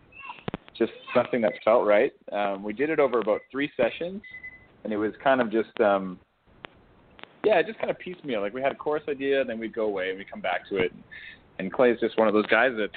just 0.81 0.93
something 1.15 1.43
that 1.43 1.53
felt 1.65 1.87
right. 1.87 2.13
Um, 2.33 2.65
we 2.65 2.73
did 2.73 2.91
it 2.91 2.99
over 2.99 3.21
about 3.21 3.43
three 3.53 3.71
sessions, 3.77 4.23
and 4.83 4.93
it 4.93 4.97
was 4.97 5.13
kind 5.23 5.41
of 5.41 5.53
just 5.53 5.79
um, 5.81 6.19
yeah, 7.45 7.63
just 7.63 7.79
kind 7.79 7.91
of 7.91 7.99
piecemeal. 7.99 8.41
Like 8.41 8.55
we 8.55 8.63
had 8.63 8.73
a 8.73 8.75
chorus 8.75 9.05
idea, 9.09 9.45
then 9.45 9.59
we'd 9.59 9.75
go 9.75 9.85
away 9.85 10.09
and 10.09 10.19
we'd 10.19 10.31
come 10.31 10.41
back 10.41 10.69
to 10.71 10.79
it. 10.79 10.93
And 11.59 11.73
Clay 11.73 11.93
is 11.93 12.01
just 12.01 12.19
one 12.19 12.27
of 12.27 12.35
those 12.35 12.47
guys 12.47 12.71
that 12.77 12.89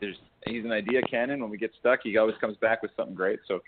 there's 0.00 0.16
he's 0.46 0.64
an 0.64 0.72
idea 0.72 1.02
cannon. 1.02 1.40
When 1.40 1.50
we 1.50 1.58
get 1.58 1.70
stuck, 1.78 2.00
he 2.02 2.16
always 2.16 2.36
comes 2.40 2.56
back 2.56 2.82
with 2.82 2.90
something 2.96 3.14
great. 3.14 3.40
So 3.46 3.60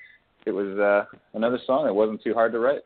it 0.47 0.53
was 0.53 0.79
uh, 0.79 1.05
another 1.35 1.59
song 1.67 1.85
that 1.85 1.95
wasn't 1.95 2.23
too 2.23 2.33
hard 2.33 2.53
to 2.53 2.59
write. 2.59 2.81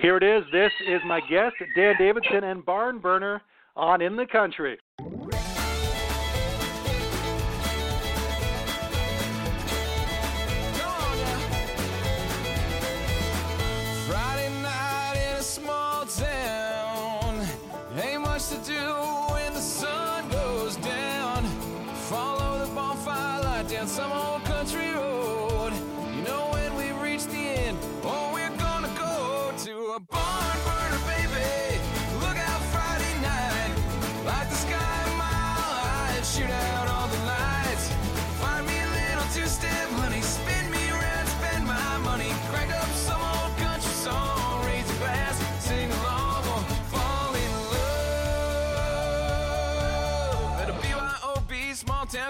Here 0.00 0.16
it 0.16 0.22
is. 0.22 0.44
This 0.52 0.70
is 0.86 1.00
my 1.06 1.20
guest, 1.20 1.56
Dan 1.74 1.94
Davidson 1.98 2.44
and 2.44 2.64
Barn 2.64 3.00
Burner 3.00 3.42
on 3.76 4.00
In 4.00 4.14
the 4.14 4.26
Country. 4.26 4.78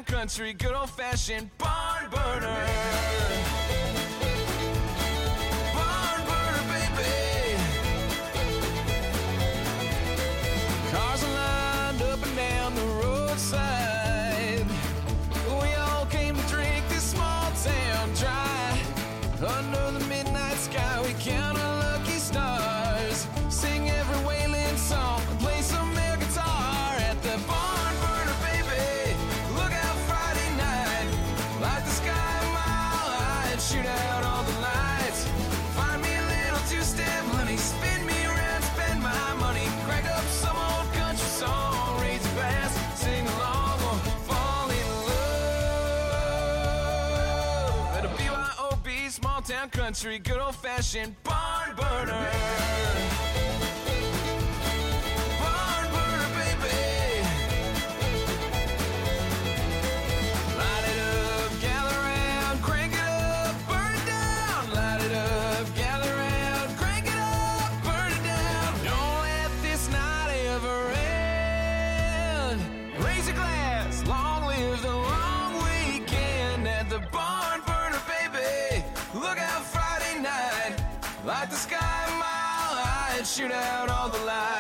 Country, 0.04 0.52
good 0.52 0.74
old 0.74 0.90
fashioned 0.90 1.50
barn 1.58 2.10
burner. 2.10 3.67
Country, 50.00 50.20
good 50.20 50.38
old 50.38 50.54
fashioned 50.54 51.20
shoot 83.38 83.52
out 83.52 83.88
all 83.88 84.08
the 84.08 84.18
lights. 84.24 84.57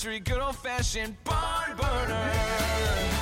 Country, 0.00 0.20
good 0.20 0.40
old 0.40 0.54
fashioned 0.54 1.16
barn 1.24 1.76
burner. 1.76 3.17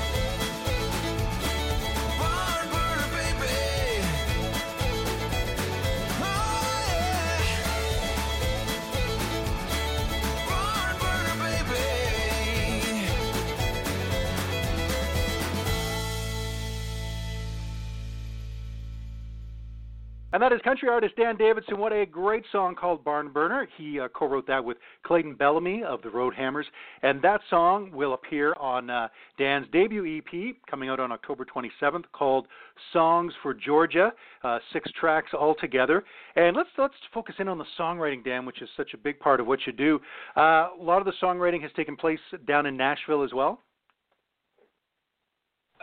And 20.36 20.42
that 20.42 20.52
is 20.52 20.60
country 20.60 20.90
artist 20.90 21.16
Dan 21.16 21.38
Davidson. 21.38 21.78
What 21.78 21.94
a 21.94 22.04
great 22.04 22.44
song 22.52 22.74
called 22.74 23.02
Barn 23.02 23.30
Burner. 23.30 23.66
He 23.78 23.98
uh, 23.98 24.08
co 24.08 24.26
wrote 24.26 24.46
that 24.48 24.62
with 24.62 24.76
Clayton 25.02 25.36
Bellamy 25.36 25.82
of 25.82 26.02
the 26.02 26.10
Road 26.10 26.34
Hammers. 26.34 26.66
And 27.00 27.22
that 27.22 27.40
song 27.48 27.90
will 27.90 28.12
appear 28.12 28.52
on 28.60 28.90
uh, 28.90 29.08
Dan's 29.38 29.66
debut 29.72 30.18
EP 30.18 30.56
coming 30.70 30.90
out 30.90 31.00
on 31.00 31.10
October 31.10 31.46
27th 31.46 32.04
called 32.12 32.48
Songs 32.92 33.32
for 33.42 33.54
Georgia. 33.54 34.12
Uh, 34.44 34.58
six 34.74 34.90
tracks 35.00 35.32
altogether. 35.32 36.04
And 36.34 36.54
let's, 36.54 36.68
let's 36.76 36.92
focus 37.14 37.36
in 37.38 37.48
on 37.48 37.56
the 37.56 37.64
songwriting, 37.80 38.22
Dan, 38.22 38.44
which 38.44 38.60
is 38.60 38.68
such 38.76 38.92
a 38.92 38.98
big 38.98 39.18
part 39.18 39.40
of 39.40 39.46
what 39.46 39.60
you 39.66 39.72
do. 39.72 39.98
Uh, 40.36 40.68
a 40.78 40.82
lot 40.82 40.98
of 40.98 41.06
the 41.06 41.14
songwriting 41.22 41.62
has 41.62 41.70
taken 41.74 41.96
place 41.96 42.20
down 42.46 42.66
in 42.66 42.76
Nashville 42.76 43.24
as 43.24 43.32
well. 43.32 43.62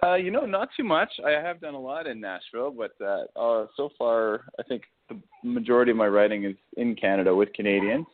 Uh, 0.03 0.15
you 0.15 0.31
know, 0.31 0.45
not 0.45 0.69
too 0.75 0.83
much. 0.83 1.09
I 1.25 1.31
have 1.31 1.61
done 1.61 1.75
a 1.75 1.79
lot 1.79 2.07
in 2.07 2.19
Nashville, 2.19 2.71
but 2.71 2.93
uh, 3.01 3.23
uh, 3.39 3.67
so 3.77 3.89
far, 3.97 4.41
I 4.59 4.63
think 4.63 4.83
the 5.09 5.19
majority 5.43 5.91
of 5.91 5.97
my 5.97 6.07
writing 6.07 6.43
is 6.43 6.55
in 6.77 6.95
Canada 6.95 7.33
with 7.33 7.53
Canadians, 7.53 8.05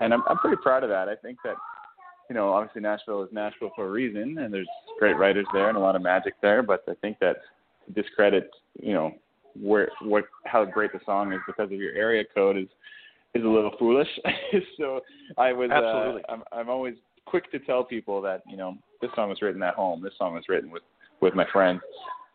and 0.00 0.14
I'm 0.14 0.22
I'm 0.28 0.38
pretty 0.38 0.56
proud 0.62 0.82
of 0.82 0.88
that. 0.90 1.08
I 1.08 1.16
think 1.16 1.38
that, 1.44 1.56
you 2.30 2.34
know, 2.34 2.52
obviously 2.52 2.80
Nashville 2.80 3.22
is 3.22 3.28
Nashville 3.32 3.70
for 3.76 3.86
a 3.86 3.90
reason, 3.90 4.38
and 4.38 4.52
there's 4.52 4.68
great 4.98 5.16
writers 5.18 5.46
there 5.52 5.68
and 5.68 5.76
a 5.76 5.80
lot 5.80 5.94
of 5.94 6.02
magic 6.02 6.34
there. 6.40 6.62
But 6.62 6.84
I 6.88 6.94
think 7.02 7.18
that 7.20 7.36
to 7.86 7.92
discredit, 7.92 8.50
you 8.80 8.94
know, 8.94 9.12
where 9.60 9.90
what 10.02 10.24
how 10.44 10.64
great 10.64 10.92
the 10.92 11.00
song 11.04 11.32
is 11.32 11.40
because 11.46 11.70
of 11.70 11.78
your 11.78 11.92
area 11.92 12.24
code 12.34 12.56
is 12.56 12.68
is 13.34 13.44
a 13.44 13.48
little 13.48 13.72
foolish. 13.78 14.08
so 14.78 15.00
I 15.36 15.52
was 15.52 15.70
absolutely. 15.70 16.22
Uh, 16.28 16.32
I'm 16.32 16.42
I'm 16.52 16.70
always 16.70 16.94
quick 17.26 17.50
to 17.52 17.58
tell 17.58 17.84
people 17.84 18.22
that 18.22 18.42
you 18.48 18.56
know 18.56 18.78
this 19.02 19.10
song 19.14 19.28
was 19.28 19.42
written 19.42 19.62
at 19.62 19.74
home. 19.74 20.02
This 20.02 20.14
song 20.16 20.32
was 20.32 20.44
written 20.48 20.70
with 20.70 20.82
with 21.20 21.34
my 21.34 21.46
friends. 21.52 21.80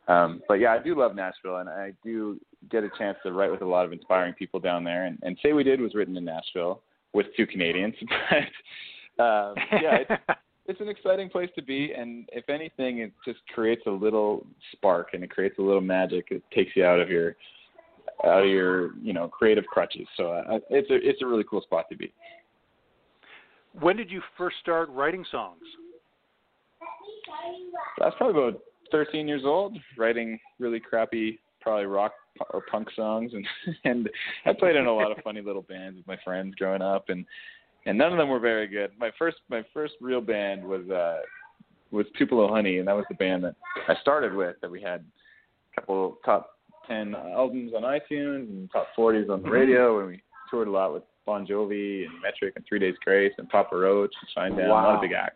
Um, 0.08 0.42
but 0.48 0.56
yeah, 0.56 0.74
I 0.74 0.80
do 0.80 0.98
love 0.98 1.16
Nashville, 1.16 1.58
and 1.58 1.70
I 1.70 1.94
do 2.04 2.40
get 2.70 2.84
a 2.84 2.90
chance 2.98 3.18
to 3.24 3.32
write 3.32 3.52
with 3.52 3.62
a 3.62 3.66
lot 3.66 3.86
of 3.86 3.94
inspiring 3.94 4.34
people 4.34 4.60
down 4.60 4.84
there. 4.84 5.06
And, 5.06 5.20
and 5.24 5.38
"Say 5.44 5.54
We 5.54 5.64
Did" 5.64 5.80
was 5.80 5.94
written 5.94 6.18
in 6.18 6.26
Nashville 6.26 6.82
with 7.14 7.28
two 7.38 7.48
Canadians. 7.48 7.96
but 9.18 9.24
um, 9.24 9.54
yeah, 9.72 9.98
it's, 10.10 10.22
it's 10.68 10.82
an 10.82 10.90
exciting 10.90 11.30
place 11.30 11.50
to 11.56 11.62
be, 11.62 11.94
and 11.94 12.28
if 12.32 12.50
anything, 12.50 13.00
it 13.00 13.14
just 13.26 13.40
creates 13.54 13.84
a 13.88 13.92
little 13.92 14.46
spark 14.74 15.10
and 15.14 15.24
it 15.24 15.30
creates 15.30 15.58
a 15.60 15.62
little 15.62 15.82
magic. 15.82 16.28
It 16.32 16.44
takes 16.54 16.72
you 16.76 16.86
out 16.86 17.00
of 17.00 17.10
your 17.10 17.36
out 18.26 18.44
of 18.44 18.50
your 18.50 18.96
you 18.98 19.14
know 19.14 19.28
creative 19.28 19.66
crutches. 19.66 20.08
So 20.18 20.32
uh, 20.32 20.60
it's 20.70 20.90
a 20.90 20.96
it's 20.96 21.22
a 21.22 21.26
really 21.26 21.46
cool 21.50 21.62
spot 21.62 21.86
to 21.90 21.96
be. 21.96 22.12
When 23.80 23.96
did 23.96 24.12
you 24.12 24.22
first 24.38 24.58
start 24.62 24.90
writing 24.90 25.24
songs? 25.32 25.62
That's 27.98 28.16
probably 28.18 28.42
about 28.42 28.62
13 28.92 29.28
years 29.28 29.44
old, 29.46 29.78
writing 29.98 30.40
really 30.60 30.80
crappy, 30.80 31.40
probably 31.62 31.86
rock 31.86 32.14
or 32.52 32.62
punk 32.72 32.88
songs, 32.96 33.32
and 33.34 33.46
and 33.84 34.10
I 34.46 34.54
played 34.54 34.76
in 34.76 34.86
a 34.88 34.94
lot 34.94 35.12
of 35.12 35.18
funny 35.24 35.42
little 35.42 35.62
bands 35.64 35.98
with 35.98 36.08
my 36.08 36.18
friends 36.24 36.56
growing 36.56 36.82
up, 36.82 37.10
and 37.10 37.26
and 37.86 37.98
none 37.98 38.12
of 38.12 38.18
them 38.18 38.30
were 38.30 38.40
very 38.40 38.68
good. 38.68 38.92
My 39.00 39.12
first 39.18 39.38
my 39.50 39.64
first 39.74 39.94
real 40.02 40.22
band 40.22 40.64
was 40.64 40.90
uh 40.90 41.20
was 41.92 42.06
Tupelo 42.18 42.48
Honey, 42.54 42.78
and 42.78 42.88
that 42.88 42.96
was 42.96 43.06
the 43.10 43.16
band 43.16 43.44
that 43.44 43.56
I 43.88 43.96
started 44.02 44.34
with. 44.34 44.56
That 44.62 44.72
we 44.72 44.82
had 44.82 45.04
a 45.76 45.82
couple 45.82 46.18
top 46.24 46.52
10 46.88 47.14
albums 47.16 47.74
on 47.76 47.84
iTunes 47.84 48.50
and 48.50 48.72
top 48.72 48.88
40s 48.98 49.30
on 49.30 49.42
the 49.42 49.48
Mm-hmm. 49.48 49.50
radio, 49.52 50.00
and 50.00 50.08
we 50.10 50.22
toured 50.50 50.68
a 50.68 50.72
lot 50.72 50.94
with 50.94 51.04
Bon 51.26 51.46
Jovi 51.46 52.06
and 52.06 52.14
Metric 52.22 52.54
and 52.56 52.66
Three 52.68 52.80
Days 52.80 52.96
Grace 53.04 53.34
and 53.38 53.48
Papa 53.50 53.76
Roach 53.78 54.14
and 54.36 54.54
Shinedown, 54.58 54.66
a 54.68 54.70
lot 54.70 54.84
Wow. 54.88 54.96
of 54.96 55.02
big 55.02 55.12
acts. 55.12 55.36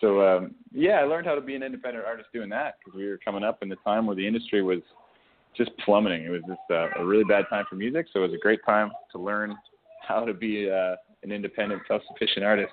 So 0.00 0.22
um, 0.22 0.54
yeah, 0.72 1.00
I 1.00 1.04
learned 1.04 1.26
how 1.26 1.34
to 1.34 1.40
be 1.40 1.54
an 1.54 1.62
independent 1.62 2.04
artist 2.06 2.28
doing 2.32 2.48
that 2.50 2.76
because 2.78 2.96
we 2.96 3.06
were 3.08 3.18
coming 3.18 3.42
up 3.42 3.62
in 3.62 3.68
the 3.68 3.76
time 3.84 4.06
where 4.06 4.16
the 4.16 4.26
industry 4.26 4.62
was 4.62 4.80
just 5.56 5.70
plummeting. 5.84 6.24
It 6.24 6.30
was 6.30 6.42
just 6.46 6.60
uh, 6.70 6.88
a 7.00 7.04
really 7.04 7.24
bad 7.24 7.44
time 7.50 7.64
for 7.68 7.76
music, 7.76 8.06
so 8.12 8.20
it 8.20 8.28
was 8.28 8.34
a 8.34 8.38
great 8.38 8.60
time 8.64 8.90
to 9.12 9.18
learn 9.18 9.56
how 10.06 10.24
to 10.24 10.32
be 10.32 10.70
uh, 10.70 10.94
an 11.22 11.32
independent, 11.32 11.82
self-sufficient 11.88 12.44
artist. 12.44 12.72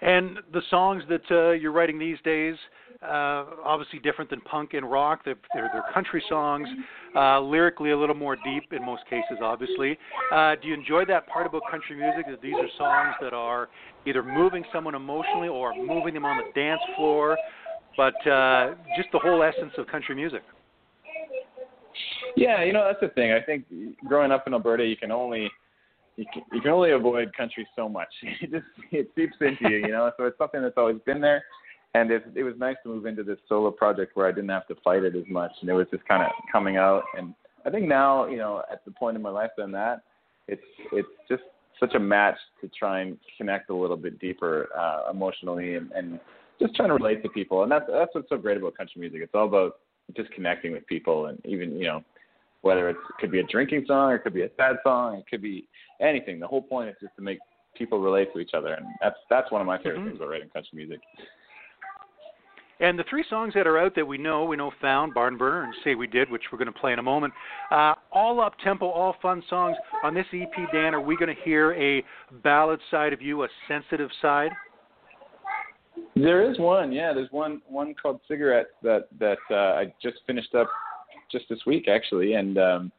And 0.00 0.38
the 0.52 0.62
songs 0.70 1.02
that 1.08 1.22
uh, 1.30 1.52
you're 1.52 1.72
writing 1.72 1.98
these 1.98 2.18
days, 2.24 2.56
uh, 3.04 3.44
obviously 3.64 3.98
different 3.98 4.30
than 4.30 4.40
punk 4.42 4.74
and 4.74 4.90
rock. 4.90 5.20
They're, 5.24 5.36
they're, 5.54 5.70
they're 5.72 5.84
country 5.92 6.22
songs, 6.28 6.68
uh, 7.14 7.40
lyrically 7.40 7.90
a 7.90 7.98
little 7.98 8.14
more 8.14 8.36
deep 8.36 8.72
in 8.72 8.84
most 8.84 9.02
cases, 9.10 9.38
obviously. 9.42 9.98
Uh, 10.32 10.54
do 10.60 10.68
you 10.68 10.74
enjoy 10.74 11.04
that 11.06 11.26
part 11.26 11.46
about 11.46 11.62
country 11.70 11.96
music? 11.96 12.26
That 12.28 12.40
these 12.42 12.54
are 12.54 12.68
songs 12.78 13.14
that 13.20 13.32
are 13.32 13.68
either 14.06 14.22
moving 14.22 14.64
someone 14.72 14.94
emotionally 14.94 15.48
or 15.48 15.74
moving 15.74 16.14
them 16.14 16.24
on 16.24 16.38
the 16.38 16.60
dance 16.60 16.80
floor, 16.96 17.36
but 17.96 18.14
uh, 18.26 18.74
just 18.96 19.08
the 19.12 19.18
whole 19.18 19.42
essence 19.42 19.72
of 19.78 19.86
country 19.86 20.14
music. 20.14 20.42
Yeah, 22.36 22.64
you 22.64 22.72
know 22.72 22.84
that's 22.84 23.00
the 23.00 23.08
thing. 23.14 23.32
I 23.32 23.40
think 23.40 23.64
growing 24.08 24.32
up 24.32 24.46
in 24.46 24.54
Alberta, 24.54 24.84
you 24.84 24.96
can 24.96 25.12
only 25.12 25.50
you 26.16 26.24
can, 26.32 26.42
you 26.52 26.60
can 26.60 26.70
only 26.70 26.92
avoid 26.92 27.34
country 27.36 27.66
so 27.76 27.88
much. 27.88 28.08
It 28.40 28.50
just 28.50 28.64
it 28.90 29.10
seeps 29.14 29.36
into 29.40 29.70
you, 29.70 29.78
you 29.78 29.92
know. 29.92 30.10
So 30.16 30.24
it's 30.24 30.38
something 30.38 30.62
that's 30.62 30.76
always 30.76 30.96
been 31.06 31.20
there, 31.20 31.44
and 31.94 32.10
it 32.10 32.24
it 32.34 32.42
was 32.42 32.54
nice 32.58 32.76
to 32.82 32.88
move 32.88 33.06
into 33.06 33.22
this 33.22 33.38
solo 33.48 33.70
project 33.70 34.16
where 34.16 34.26
I 34.26 34.32
didn't 34.32 34.50
have 34.50 34.66
to 34.68 34.74
fight 34.84 35.04
it 35.04 35.16
as 35.16 35.24
much, 35.28 35.52
and 35.60 35.70
it 35.70 35.74
was 35.74 35.86
just 35.90 36.04
kind 36.06 36.22
of 36.22 36.30
coming 36.50 36.76
out. 36.76 37.04
And 37.16 37.34
I 37.64 37.70
think 37.70 37.86
now, 37.86 38.26
you 38.26 38.36
know, 38.36 38.62
at 38.70 38.84
the 38.84 38.90
point 38.90 39.16
in 39.16 39.22
my 39.22 39.30
life 39.30 39.50
than 39.56 39.72
that 39.72 40.02
it's 40.48 40.62
it's 40.92 41.08
just 41.28 41.42
such 41.80 41.94
a 41.94 41.98
match 41.98 42.36
to 42.60 42.68
try 42.68 43.00
and 43.00 43.18
connect 43.36 43.70
a 43.70 43.74
little 43.74 43.96
bit 43.96 44.18
deeper 44.20 44.68
uh, 44.78 45.10
emotionally 45.10 45.74
and, 45.74 45.90
and 45.92 46.20
just 46.60 46.74
trying 46.76 46.88
to 46.88 46.94
relate 46.94 47.22
to 47.22 47.28
people. 47.28 47.62
And 47.62 47.72
that's 47.72 47.86
that's 47.88 48.14
what's 48.14 48.28
so 48.28 48.36
great 48.36 48.56
about 48.56 48.76
country 48.76 49.00
music. 49.00 49.20
It's 49.22 49.34
all 49.34 49.46
about 49.46 49.76
just 50.16 50.30
connecting 50.32 50.72
with 50.72 50.86
people, 50.86 51.26
and 51.26 51.44
even 51.44 51.72
you 51.72 51.86
know 51.86 52.04
whether 52.62 52.88
it's, 52.88 52.98
it 53.10 53.20
could 53.20 53.30
be 53.30 53.40
a 53.40 53.44
drinking 53.44 53.84
song 53.86 54.10
or 54.10 54.14
it 54.14 54.20
could 54.20 54.32
be 54.32 54.42
a 54.42 54.48
sad 54.56 54.76
song, 54.82 55.16
it 55.16 55.26
could 55.28 55.42
be 55.42 55.68
anything. 56.00 56.40
The 56.40 56.46
whole 56.46 56.62
point 56.62 56.88
is 56.88 56.96
just 56.98 57.14
to 57.16 57.20
make 57.20 57.38
people 57.76 58.00
relate 58.00 58.32
to 58.32 58.38
each 58.38 58.52
other, 58.54 58.74
and 58.74 58.86
that's 59.02 59.16
that's 59.30 59.50
one 59.50 59.60
of 59.60 59.66
my 59.66 59.78
favorite 59.78 60.00
Mhm. 60.00 60.04
things 60.04 60.16
about 60.16 60.28
writing 60.30 60.48
country 60.50 60.70
music. 60.74 61.00
And 62.80 62.98
the 62.98 63.04
three 63.08 63.24
songs 63.30 63.54
that 63.54 63.66
are 63.66 63.78
out 63.78 63.94
that 63.94 64.06
we 64.06 64.18
know, 64.18 64.44
we 64.44 64.56
know 64.56 64.72
Found, 64.80 65.14
Barn 65.14 65.36
Burner, 65.36 65.64
and 65.64 65.74
Say 65.84 65.94
We 65.94 66.06
Did, 66.06 66.30
which 66.30 66.42
we're 66.50 66.58
going 66.58 66.72
to 66.72 66.78
play 66.78 66.92
in 66.92 66.98
a 66.98 67.02
moment, 67.02 67.32
uh, 67.70 67.94
all 68.12 68.40
up 68.40 68.54
tempo, 68.62 68.86
all 68.86 69.14
fun 69.22 69.42
songs. 69.48 69.76
On 70.02 70.12
this 70.12 70.26
EP, 70.32 70.50
Dan, 70.72 70.94
are 70.94 71.00
we 71.00 71.16
going 71.16 71.34
to 71.34 71.40
hear 71.42 71.72
a 71.74 72.02
ballad 72.42 72.80
side 72.90 73.12
of 73.12 73.22
you, 73.22 73.44
a 73.44 73.48
sensitive 73.68 74.10
side? 74.20 74.50
There 76.16 76.50
is 76.50 76.58
one, 76.58 76.92
yeah. 76.92 77.12
There's 77.12 77.30
one 77.30 77.60
one 77.68 77.94
called 77.94 78.20
Cigarette 78.26 78.66
that 78.82 79.08
that 79.20 79.38
uh, 79.50 79.78
I 79.78 79.94
just 80.02 80.18
finished 80.26 80.54
up 80.54 80.68
just 81.30 81.44
this 81.48 81.60
week 81.66 81.88
actually, 81.88 82.34
and 82.34 82.58
um, 82.58 82.92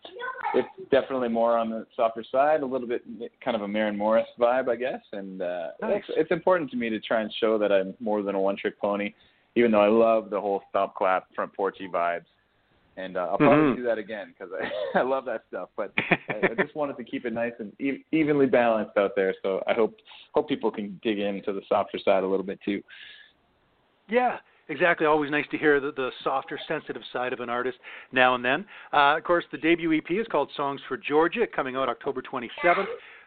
it's 0.54 0.68
definitely 0.92 1.30
more 1.30 1.58
on 1.58 1.70
the 1.70 1.86
softer 1.96 2.24
side, 2.30 2.62
a 2.62 2.66
little 2.66 2.88
bit 2.88 3.04
kind 3.44 3.56
of 3.56 3.64
a 3.64 3.68
Maren 3.68 3.98
Morris 3.98 4.28
vibe, 4.40 4.70
I 4.70 4.76
guess. 4.76 5.02
And 5.12 5.42
uh, 5.42 5.70
Nice. 5.82 6.04
it's, 6.08 6.18
it's 6.18 6.32
important 6.32 6.72
to 6.72 6.78
me 6.78 6.90
to 6.90 7.00
try 7.00 7.22
and 7.22 7.32
show 7.40 7.58
that 7.58 7.72
I'm 7.72 7.94
more 8.00 8.22
than 8.22 8.36
a 8.36 8.40
one-trick 8.40 8.80
pony, 8.80 9.14
even 9.56 9.72
though 9.72 9.82
I 9.82 9.88
love 9.88 10.30
the 10.30 10.40
whole 10.40 10.62
stomp 10.70 10.94
clap 10.96 11.34
front 11.34 11.54
porchy 11.54 11.88
vibes. 11.88 12.26
And 12.98 13.18
uh, 13.18 13.28
I'll 13.32 13.38
probably 13.38 13.74
Mhm. 13.74 13.76
do 13.76 13.84
that 13.84 13.98
again 13.98 14.34
because 14.38 14.54
I 14.54 15.00
I 15.00 15.02
love 15.02 15.26
that 15.26 15.44
stuff. 15.50 15.70
But 15.76 15.92
I, 16.30 16.52
I 16.52 16.54
just 16.64 16.76
wanted 16.76 16.96
to 16.98 17.04
keep 17.04 17.26
it 17.26 17.34
nice 17.34 17.52
and 17.60 17.74
e- 17.82 18.06
evenly 18.14 18.46
balanced 18.46 18.96
out 18.98 19.12
there. 19.18 19.34
So 19.44 19.62
I 19.68 19.74
hope 19.74 19.98
hope 20.34 20.48
people 20.48 20.72
can 20.72 20.98
dig 21.04 21.20
into 21.20 21.52
the 21.52 21.62
softer 21.68 22.00
side 22.00 22.24
a 22.24 22.28
little 22.28 22.46
bit 22.46 22.60
too. 22.64 22.82
Yeah, 24.08 24.38
exactly. 24.70 25.06
Always 25.08 25.32
nice 25.32 25.46
to 25.52 25.58
hear 25.58 25.80
the, 25.82 25.92
the 25.92 26.12
softer, 26.24 26.58
sensitive 26.68 27.02
side 27.12 27.34
of 27.34 27.40
an 27.42 27.50
artist 27.50 27.78
now 28.12 28.36
and 28.36 28.46
then. 28.46 28.66
Uh, 28.94 29.18
of 29.18 29.24
course, 29.24 29.44
the 29.52 29.58
debut 29.58 29.92
EP 29.98 30.12
is 30.12 30.28
called 30.32 30.50
Songs 30.56 30.80
for 30.88 30.96
Georgia, 30.96 31.46
coming 31.54 31.76
out 31.76 31.90
October 31.90 32.22
27th. 32.22 32.86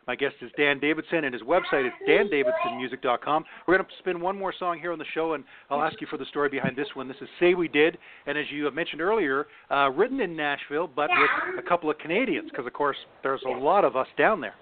My 0.08 0.16
guest 0.16 0.36
is 0.40 0.50
Dan 0.56 0.80
Davidson, 0.80 1.24
and 1.24 1.34
his 1.34 1.42
website 1.42 1.86
is 1.86 1.92
dandavidsonmusic.com. 2.08 3.44
We're 3.66 3.76
going 3.76 3.86
to 3.86 3.92
spin 3.98 4.22
one 4.22 4.38
more 4.38 4.54
song 4.58 4.78
here 4.78 4.90
on 4.90 4.98
the 4.98 5.04
show, 5.12 5.34
and 5.34 5.44
I'll 5.68 5.82
ask 5.82 6.00
you 6.00 6.06
for 6.06 6.16
the 6.16 6.24
story 6.24 6.48
behind 6.48 6.76
this 6.76 6.88
one. 6.94 7.08
This 7.08 7.18
is 7.20 7.28
Say 7.38 7.52
We 7.52 7.68
Did, 7.68 7.98
and 8.26 8.38
as 8.38 8.46
you 8.50 8.70
mentioned 8.70 9.02
earlier, 9.02 9.48
uh, 9.70 9.90
written 9.90 10.20
in 10.20 10.34
Nashville, 10.34 10.88
but 10.88 11.10
with 11.10 11.62
a 11.62 11.68
couple 11.68 11.90
of 11.90 11.98
Canadians, 11.98 12.48
because, 12.50 12.66
of 12.66 12.72
course, 12.72 12.96
there's 13.22 13.42
a 13.46 13.50
lot 13.50 13.84
of 13.84 13.96
us 13.96 14.08
down 14.16 14.40
there. 14.40 14.54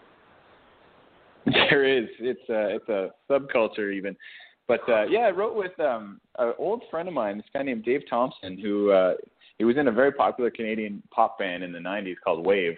There 1.71 1.85
is. 1.85 2.09
It's 2.19 2.49
a 2.49 2.75
it's 2.75 2.89
a 2.89 3.11
subculture 3.31 3.95
even. 3.95 4.17
But 4.67 4.81
uh 4.89 5.05
yeah, 5.05 5.21
I 5.21 5.31
wrote 5.31 5.55
with 5.55 5.79
um 5.79 6.21
an 6.41 6.55
old 6.59 6.83
friend 6.91 7.07
of 7.07 7.15
mine, 7.15 7.37
this 7.37 7.47
guy 7.55 7.63
named 7.63 7.85
Dave 7.85 8.03
Thomson, 8.11 8.59
who 8.59 8.91
uh 8.91 9.15
he 9.59 9.65
was 9.65 9.77
in 9.77 9.87
a 9.87 9.93
very 9.93 10.11
popular 10.11 10.51
Canadian 10.51 11.05
pop 11.13 11.39
band 11.39 11.63
in 11.63 11.71
the 11.71 11.79
nineties 11.79 12.17
called 12.25 12.45
Wave. 12.45 12.75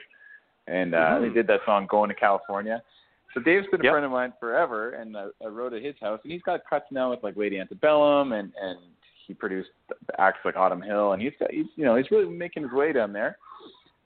And 0.69 0.95
uh 0.95 0.99
Mhm. 1.19 1.21
they 1.23 1.29
did 1.31 1.47
that 1.49 1.61
song 1.65 1.87
Going 1.87 2.09
to 2.11 2.15
California. 2.15 2.83
So 3.35 3.41
Dave's 3.41 3.67
been 3.69 3.81
a 3.81 3.85
Yep. 3.85 3.93
friend 3.93 4.05
of 4.07 4.13
mine 4.13 4.33
forever 4.41 4.91
and 4.91 5.17
I, 5.17 5.27
I 5.45 5.49
wrote 5.49 5.73
at 5.73 5.83
his 5.83 5.95
house 6.01 6.21
and 6.23 6.33
he's 6.33 6.43
got 6.43 6.61
cuts 6.69 6.87
now 6.91 7.11
with 7.11 7.23
like 7.23 7.37
Lady 7.37 7.59
Antebellum 7.59 8.33
and 8.33 8.53
and 8.61 8.79
he 9.27 9.35
produced 9.35 9.71
acts 10.19 10.39
like 10.45 10.57
Autumn 10.57 10.81
Hill 10.83 11.13
and 11.13 11.21
he's 11.23 11.33
got 11.39 11.51
he's 11.51 11.67
you 11.77 11.85
know, 11.85 11.97
he's 11.97 12.11
really 12.11 12.29
making 12.29 12.63
his 12.63 12.73
way 12.73 12.93
down 12.93 13.13
there. 13.13 13.39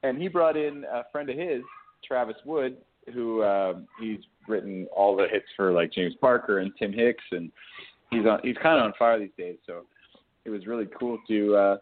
And 0.03 0.21
he 0.21 0.27
brought 0.29 0.57
in 0.57 0.85
a 0.91 1.05
friend 1.13 1.31
of 1.31 1.39
his, 1.39 1.63
Travis 2.05 2.35
Wood, 2.45 2.77
who 3.15 3.43
uh, 3.43 3.75
he's 4.01 4.19
written 4.49 4.89
all 4.95 5.15
the 5.17 5.29
hits 5.31 5.47
for 5.57 5.71
like 5.71 5.93
James 5.93 6.15
Barker 6.21 6.59
and 6.59 6.73
Tim 6.77 6.93
Hicks, 6.93 7.23
and 7.31 7.53
he's 8.11 8.27
on 8.27 8.41
he's 8.43 8.57
kind 8.57 8.79
of 8.81 8.85
on 8.87 8.93
fire 8.99 9.21
these 9.21 9.31
days. 9.39 9.59
So 9.65 9.83
it 10.45 10.51
was 10.51 10.67
really 10.67 10.89
cool 10.99 11.19
to 11.29 11.55
uh, 11.57 11.77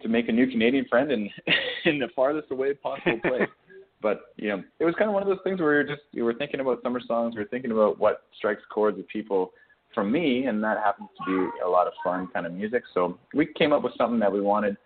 to 0.00 0.08
make 0.08 0.30
a 0.30 0.32
new 0.32 0.46
Canadian 0.50 0.86
friend 0.88 1.12
in 1.12 1.28
in 1.84 1.98
the 1.98 2.08
farthest 2.16 2.50
away 2.50 2.72
possible 2.74 3.20
place. 3.22 3.48
but 4.04 4.34
you 4.36 4.50
know, 4.50 4.62
it 4.78 4.84
was 4.84 4.94
kind 4.98 5.08
of 5.08 5.14
one 5.14 5.22
of 5.22 5.28
those 5.28 5.38
things 5.42 5.58
where 5.58 5.68
were 5.70 5.82
just 5.82 6.02
we 6.12 6.20
were 6.20 6.34
thinking 6.34 6.60
about 6.60 6.82
summer 6.82 7.00
songs, 7.00 7.34
were 7.34 7.46
thinking 7.46 7.70
about 7.70 7.98
what 7.98 8.24
strikes 8.36 8.60
chords 8.70 8.98
with 8.98 9.08
people 9.08 9.52
from 9.94 10.12
me, 10.12 10.44
and 10.44 10.62
that 10.62 10.76
happens 10.76 11.08
to 11.16 11.24
be 11.24 11.58
a 11.64 11.68
lot 11.68 11.86
of 11.86 11.94
fun 12.04 12.28
kind 12.34 12.44
of 12.44 12.52
music. 12.52 12.82
So 12.92 13.18
we 13.32 13.46
came 13.46 13.72
up 13.72 13.82
with 13.82 13.94
something 13.96 14.20
that 14.20 14.30
we 14.30 14.42
wanted 14.42 14.76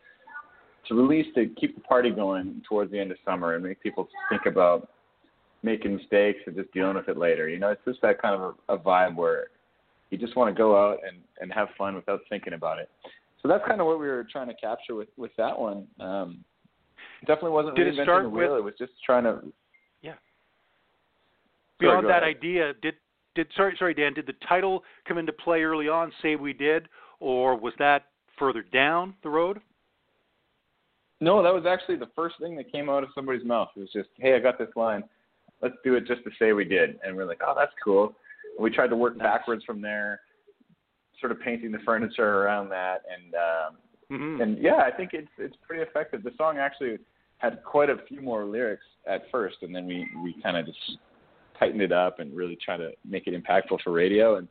to 0.86 0.94
release 0.94 1.26
to 1.34 1.48
keep 1.60 1.74
the 1.74 1.80
party 1.80 2.10
going 2.10 2.62
towards 2.68 2.92
the 2.92 3.00
end 3.00 3.10
of 3.10 3.16
summer 3.24 3.56
and 3.56 3.64
make 3.64 3.82
people 3.82 4.08
think 4.30 4.46
about 4.46 4.88
making 5.64 5.96
mistakes 5.96 6.38
and 6.46 6.54
just 6.54 6.72
dealing 6.72 6.94
with 6.94 7.08
it 7.08 7.16
later. 7.18 7.48
You 7.48 7.58
know, 7.58 7.70
it's 7.70 7.84
just 7.84 8.00
that 8.02 8.22
kind 8.22 8.40
of 8.40 8.54
a, 8.68 8.74
a 8.74 8.78
vibe 8.78 9.16
where 9.16 9.48
you 10.10 10.16
just 10.16 10.36
want 10.36 10.54
to 10.54 10.56
go 10.56 10.76
out 10.76 10.98
and 11.04 11.18
and 11.40 11.52
have 11.52 11.68
fun 11.76 11.96
without 11.96 12.20
thinking 12.28 12.52
about 12.52 12.78
it. 12.78 12.88
So 13.42 13.48
that's 13.48 13.66
kind 13.66 13.80
of 13.80 13.88
what 13.88 13.98
we 13.98 14.06
were 14.06 14.26
trying 14.30 14.46
to 14.46 14.54
capture 14.54 14.94
with 14.94 15.08
with 15.16 15.32
that 15.38 15.58
one. 15.58 15.88
Um, 15.98 16.44
definitely 17.26 17.50
wasn't 17.50 17.76
Did 17.76 17.86
it 17.88 17.94
reinventing 17.94 18.02
start 18.04 18.22
the 18.24 18.28
wheel. 18.30 18.50
with- 18.52 18.58
It 18.60 18.64
was 18.64 18.74
just 18.78 18.92
trying 19.04 19.24
to. 19.24 19.52
Yeah. 20.02 20.12
Sorry, 20.12 20.20
Beyond 21.80 22.02
go 22.02 22.08
that 22.08 22.22
ahead. 22.22 22.36
idea, 22.36 22.74
did 22.74 22.96
did 23.34 23.46
sorry 23.56 23.76
sorry 23.78 23.94
Dan, 23.94 24.14
did 24.14 24.26
the 24.26 24.34
title 24.48 24.84
come 25.06 25.18
into 25.18 25.32
play 25.32 25.62
early 25.62 25.88
on? 25.88 26.12
Say 26.22 26.36
we 26.36 26.52
did, 26.52 26.88
or 27.20 27.56
was 27.56 27.72
that 27.78 28.06
further 28.38 28.62
down 28.62 29.14
the 29.22 29.30
road? 29.30 29.60
No, 31.20 31.42
that 31.42 31.52
was 31.52 31.66
actually 31.66 31.96
the 31.96 32.10
first 32.14 32.36
thing 32.40 32.56
that 32.56 32.70
came 32.70 32.88
out 32.88 33.02
of 33.02 33.10
somebody's 33.14 33.44
mouth. 33.44 33.70
It 33.76 33.80
was 33.80 33.92
just, 33.92 34.08
"Hey, 34.18 34.34
I 34.34 34.38
got 34.38 34.56
this 34.58 34.74
line. 34.76 35.02
Let's 35.60 35.74
do 35.82 35.94
it 35.96 36.04
just 36.06 36.22
to 36.24 36.30
say 36.38 36.52
we 36.52 36.64
did." 36.64 36.98
And 37.04 37.16
we're 37.16 37.24
like, 37.24 37.42
"Oh, 37.44 37.54
that's 37.56 37.74
cool." 37.82 38.14
And 38.56 38.62
we 38.64 38.70
tried 38.70 38.90
to 38.90 38.96
work 38.96 39.18
backwards 39.18 39.64
from 39.64 39.80
there, 39.80 40.20
sort 41.18 41.32
of 41.32 41.40
painting 41.40 41.72
the 41.72 41.80
furniture 41.80 42.42
around 42.44 42.68
that, 42.70 43.02
and 43.10 43.34
um, 43.34 43.78
hmm 44.10 44.40
and 44.40 44.58
yeah, 44.58 44.76
I 44.76 44.90
think 44.90 45.10
it's 45.12 45.28
it's 45.38 45.56
pretty 45.66 45.82
effective. 45.82 46.22
The 46.22 46.32
song 46.36 46.58
actually 46.58 46.98
had 47.38 47.62
quite 47.64 47.90
a 47.90 47.96
few 48.08 48.20
more 48.20 48.44
lyrics 48.44 48.84
at 49.06 49.22
first, 49.30 49.56
and 49.62 49.74
then 49.74 49.86
we 49.86 50.08
we 50.22 50.34
kind 50.42 50.56
of 50.56 50.66
just 50.66 50.78
tightened 51.58 51.82
it 51.82 51.92
up 51.92 52.18
and 52.18 52.34
really 52.34 52.56
try 52.64 52.76
to 52.76 52.90
make 53.08 53.26
it 53.26 53.34
impactful 53.34 53.80
for 53.82 53.92
radio. 53.92 54.36
And 54.36 54.48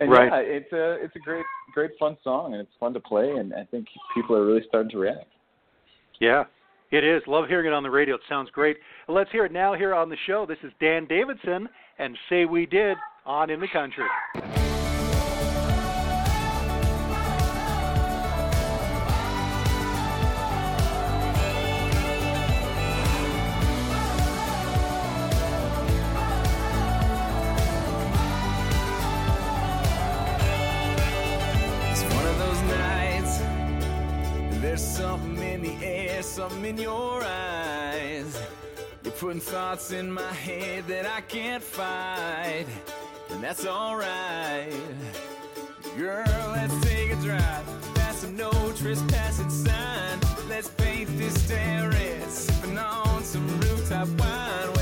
and 0.00 0.10
Right. 0.10 0.32
yeah, 0.32 0.38
it's 0.38 0.72
a 0.72 1.04
it's 1.04 1.16
a 1.16 1.20
great 1.20 1.44
great 1.72 1.92
fun 1.98 2.16
song, 2.24 2.54
and 2.54 2.60
it's 2.60 2.74
fun 2.80 2.92
to 2.94 3.00
play, 3.00 3.30
and 3.30 3.54
I 3.54 3.64
think 3.64 3.86
people 4.14 4.36
are 4.36 4.44
really 4.44 4.64
starting 4.68 4.90
to 4.90 4.98
react. 4.98 5.28
Yeah, 6.18 6.44
it 6.90 7.04
is. 7.04 7.22
Love 7.26 7.48
hearing 7.48 7.66
it 7.66 7.72
on 7.72 7.82
the 7.82 7.90
radio. 7.90 8.16
It 8.16 8.22
sounds 8.28 8.50
great. 8.50 8.78
Let's 9.08 9.30
hear 9.30 9.44
it 9.44 9.52
now 9.52 9.74
here 9.74 9.94
on 9.94 10.08
the 10.08 10.16
show. 10.26 10.44
This 10.46 10.58
is 10.62 10.72
Dan 10.80 11.06
Davidson 11.06 11.68
and 11.98 12.16
Say 12.28 12.44
We 12.44 12.66
Did 12.66 12.96
on 13.24 13.50
In 13.50 13.60
the 13.60 13.68
Country. 13.68 14.06
Something 34.82 35.38
in 35.38 35.62
the 35.62 35.74
air, 35.84 36.22
something 36.22 36.64
in 36.64 36.78
your 36.78 37.22
eyes. 37.22 38.40
You're 39.04 39.12
putting 39.14 39.40
thoughts 39.40 39.92
in 39.92 40.12
my 40.12 40.32
head 40.32 40.86
that 40.88 41.06
I 41.06 41.20
can't 41.22 41.62
fight, 41.62 42.66
and 43.30 43.42
that's 43.42 43.66
alright. 43.66 44.72
Girl, 45.96 46.24
let's 46.52 46.78
take 46.80 47.12
a 47.12 47.16
drive 47.16 47.94
past 47.94 48.24
a 48.24 48.30
no 48.30 48.50
trespassing 48.76 49.50
sign. 49.50 50.18
Let's 50.48 50.68
paint 50.68 51.08
this 51.18 51.48
terrace, 51.48 52.46
sipping 52.46 52.78
on 52.78 53.22
some 53.22 53.46
rooftop 53.60 54.08
wine. 54.20 54.81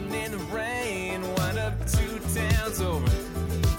Driving 0.00 0.24
in 0.24 0.32
the 0.32 0.38
rain, 0.54 1.22
wind 1.34 1.58
up 1.58 1.74
two 1.86 2.18
towns 2.34 2.80
over. 2.80 3.06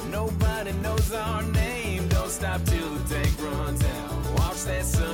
Nobody 0.10 0.72
knows 0.74 1.12
our 1.14 1.44
name. 1.44 2.08
Don't 2.10 2.30
stop 2.30 2.64
till 2.66 2.90
the 2.96 3.14
tank 3.14 3.42
runs 3.42 3.84
out. 3.84 4.40
Watch 4.40 4.64
that 4.64 4.86
sucker 4.86 5.11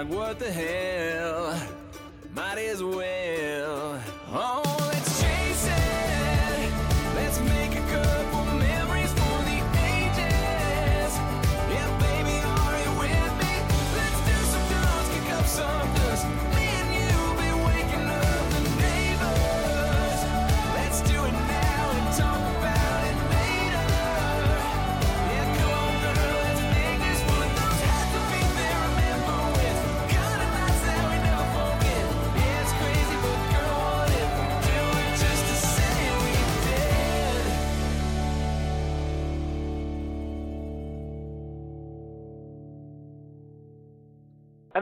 what 0.00 0.38
the 0.38 0.50
hell, 0.50 1.60
might 2.34 2.58
as 2.58 2.82
well. 2.82 3.21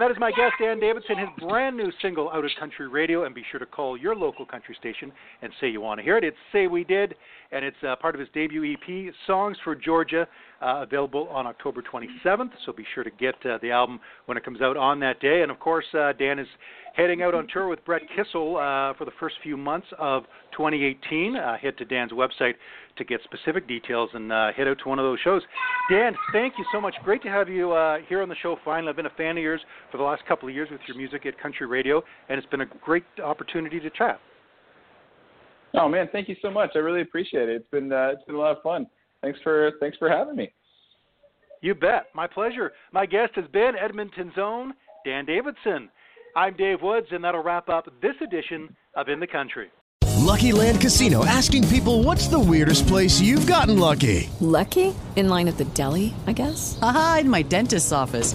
And 0.01 0.09
that 0.09 0.17
is 0.17 0.19
my 0.19 0.31
guest, 0.31 0.55
Dan 0.59 0.81
Davidson, 0.81 1.19
his 1.19 1.29
brand 1.47 1.77
new 1.77 1.93
single 2.01 2.31
out 2.31 2.43
of 2.43 2.51
Country 2.59 2.89
Radio. 2.89 3.25
And 3.25 3.35
be 3.35 3.45
sure 3.51 3.61
to 3.61 3.67
call 3.67 3.99
your 3.99 4.17
local 4.17 4.47
country 4.47 4.75
station 4.81 5.13
and 5.43 5.53
say 5.61 5.69
you 5.69 5.83
want 5.83 5.99
to 5.99 6.03
hear 6.03 6.17
it. 6.17 6.25
It's 6.25 6.39
Say 6.53 6.69
We 6.69 6.85
Did, 6.85 7.15
and 7.53 7.63
it's 7.63 7.77
uh, 7.87 7.97
part 7.97 8.15
of 8.15 8.19
his 8.19 8.31
debut 8.33 8.73
EP, 8.73 9.13
Songs 9.27 9.59
for 9.63 9.75
Georgia, 9.75 10.27
uh, 10.61 10.83
available 10.83 11.29
on 11.31 11.47
October 11.47 11.83
27th. 11.83 12.51
So 12.67 12.73
be 12.73 12.85
sure 12.95 13.05
to 13.05 13.11
get 13.11 13.35
uh, 13.45 13.59
the 13.63 13.71
album 13.71 14.01
when 14.27 14.37
it 14.37 14.45
comes 14.45 14.61
out 14.61 14.77
on 14.77 15.01
that 15.01 15.21
day. 15.21 15.43
And 15.43 15.51
of 15.51 15.59
course, 15.59 15.87
uh, 15.99 16.13
Dan 16.19 16.39
is 16.39 16.47
heading 16.95 17.23
out 17.23 17.35
on 17.35 17.47
tour 17.53 17.69
with 17.69 17.85
Brett 17.85 18.03
Kissel 18.17 18.57
uh, 18.57 18.95
for 18.99 19.05
the 19.05 19.13
first 19.19 19.37
few 19.43 19.57
months 19.57 19.87
of 19.99 20.25
2018. 20.57 21.37
Uh, 21.37 21.57
head 21.57 21.77
to 21.79 21.85
Dan's 21.85 22.13
website 22.13 22.55
to 22.99 23.05
get 23.05 23.21
specific 23.25 23.67
details 23.67 24.11
and 24.13 24.33
uh, 24.33 24.53
head 24.53 24.69
out 24.69 24.79
to 24.83 24.89
one 24.89 24.99
of 24.99 25.05
those 25.05 25.19
shows. 25.25 25.43
Dan, 25.91 26.15
thank 26.33 26.55
you 26.59 26.65
so 26.73 26.81
much. 26.81 26.95
Great 27.05 27.23
to 27.23 27.29
have 27.29 27.49
you 27.49 27.69
here 28.09 28.23
on 28.23 28.29
the 28.29 28.37
show 28.43 28.57
finally. 28.65 28.91
I've 28.91 28.97
been 28.97 29.07
a 29.07 29.11
fan 29.11 29.37
of 29.37 29.43
yours 29.43 29.61
for 29.91 29.99
the 29.99 30.05
last 30.05 30.23
couple 30.27 30.49
of 30.49 30.55
years 30.55 30.69
with 30.71 30.81
your 30.87 30.97
music 30.97 31.25
at 31.27 31.41
Country 31.41 31.67
Radio, 31.67 32.03
and 32.29 32.39
it's 32.39 32.49
been 32.49 32.61
a 32.61 32.67
great 32.85 33.05
opportunity 33.25 33.81
to 33.81 33.91
chat. 33.91 34.21
Oh 35.75 35.89
man, 35.89 36.09
thank 36.11 36.29
you 36.29 36.35
so 36.43 36.51
much. 36.51 36.71
I 36.75 36.79
really 36.79 37.01
appreciate 37.01 37.49
it. 37.49 37.55
It's 37.55 37.71
been 37.71 37.91
it's 37.93 38.25
been 38.25 38.35
a 38.35 38.39
lot 38.39 38.57
of 38.57 38.63
fun. 38.63 38.87
Thanks 39.23 39.39
for 39.43 39.73
thanks 39.81 39.97
for 39.99 40.09
having 40.09 40.37
me. 40.37 40.53
You 41.63 41.75
bet. 41.75 42.07
My 42.15 42.27
pleasure. 42.27 42.73
My 42.93 43.07
guest 43.07 43.33
has 43.35 43.47
been 43.53 43.73
Edmonton's 43.77 44.39
own 44.39 44.73
Dan 45.05 45.27
Davidson. 45.27 45.91
I'm 46.37 46.57
Dave 46.57 46.81
Woods, 46.81 47.09
and 47.11 47.23
that'll 47.23 47.43
wrap 47.43 47.69
up 47.69 47.87
this 48.01 48.15
edition 48.23 48.75
of 48.95 49.09
In 49.09 49.21
the 49.21 49.27
Country. 49.27 49.69
Lucky 50.21 50.53
Land 50.53 50.81
Casino 50.81 51.25
asking 51.25 51.67
people 51.69 52.03
what's 52.03 52.29
the 52.29 52.39
weirdest 52.39 52.87
place 52.87 53.21
you've 53.21 53.47
gotten 53.47 53.79
lucky? 53.79 54.31
Lucky? 54.41 54.95
In 55.17 55.29
line 55.29 55.49
at 55.49 55.59
the 55.59 55.65
deli, 55.65 56.15
I 56.27 56.33
guess? 56.33 56.79
Aha, 56.81 57.19
in 57.21 57.29
my 57.31 57.43
dentist's 57.43 57.93
office. 57.93 58.35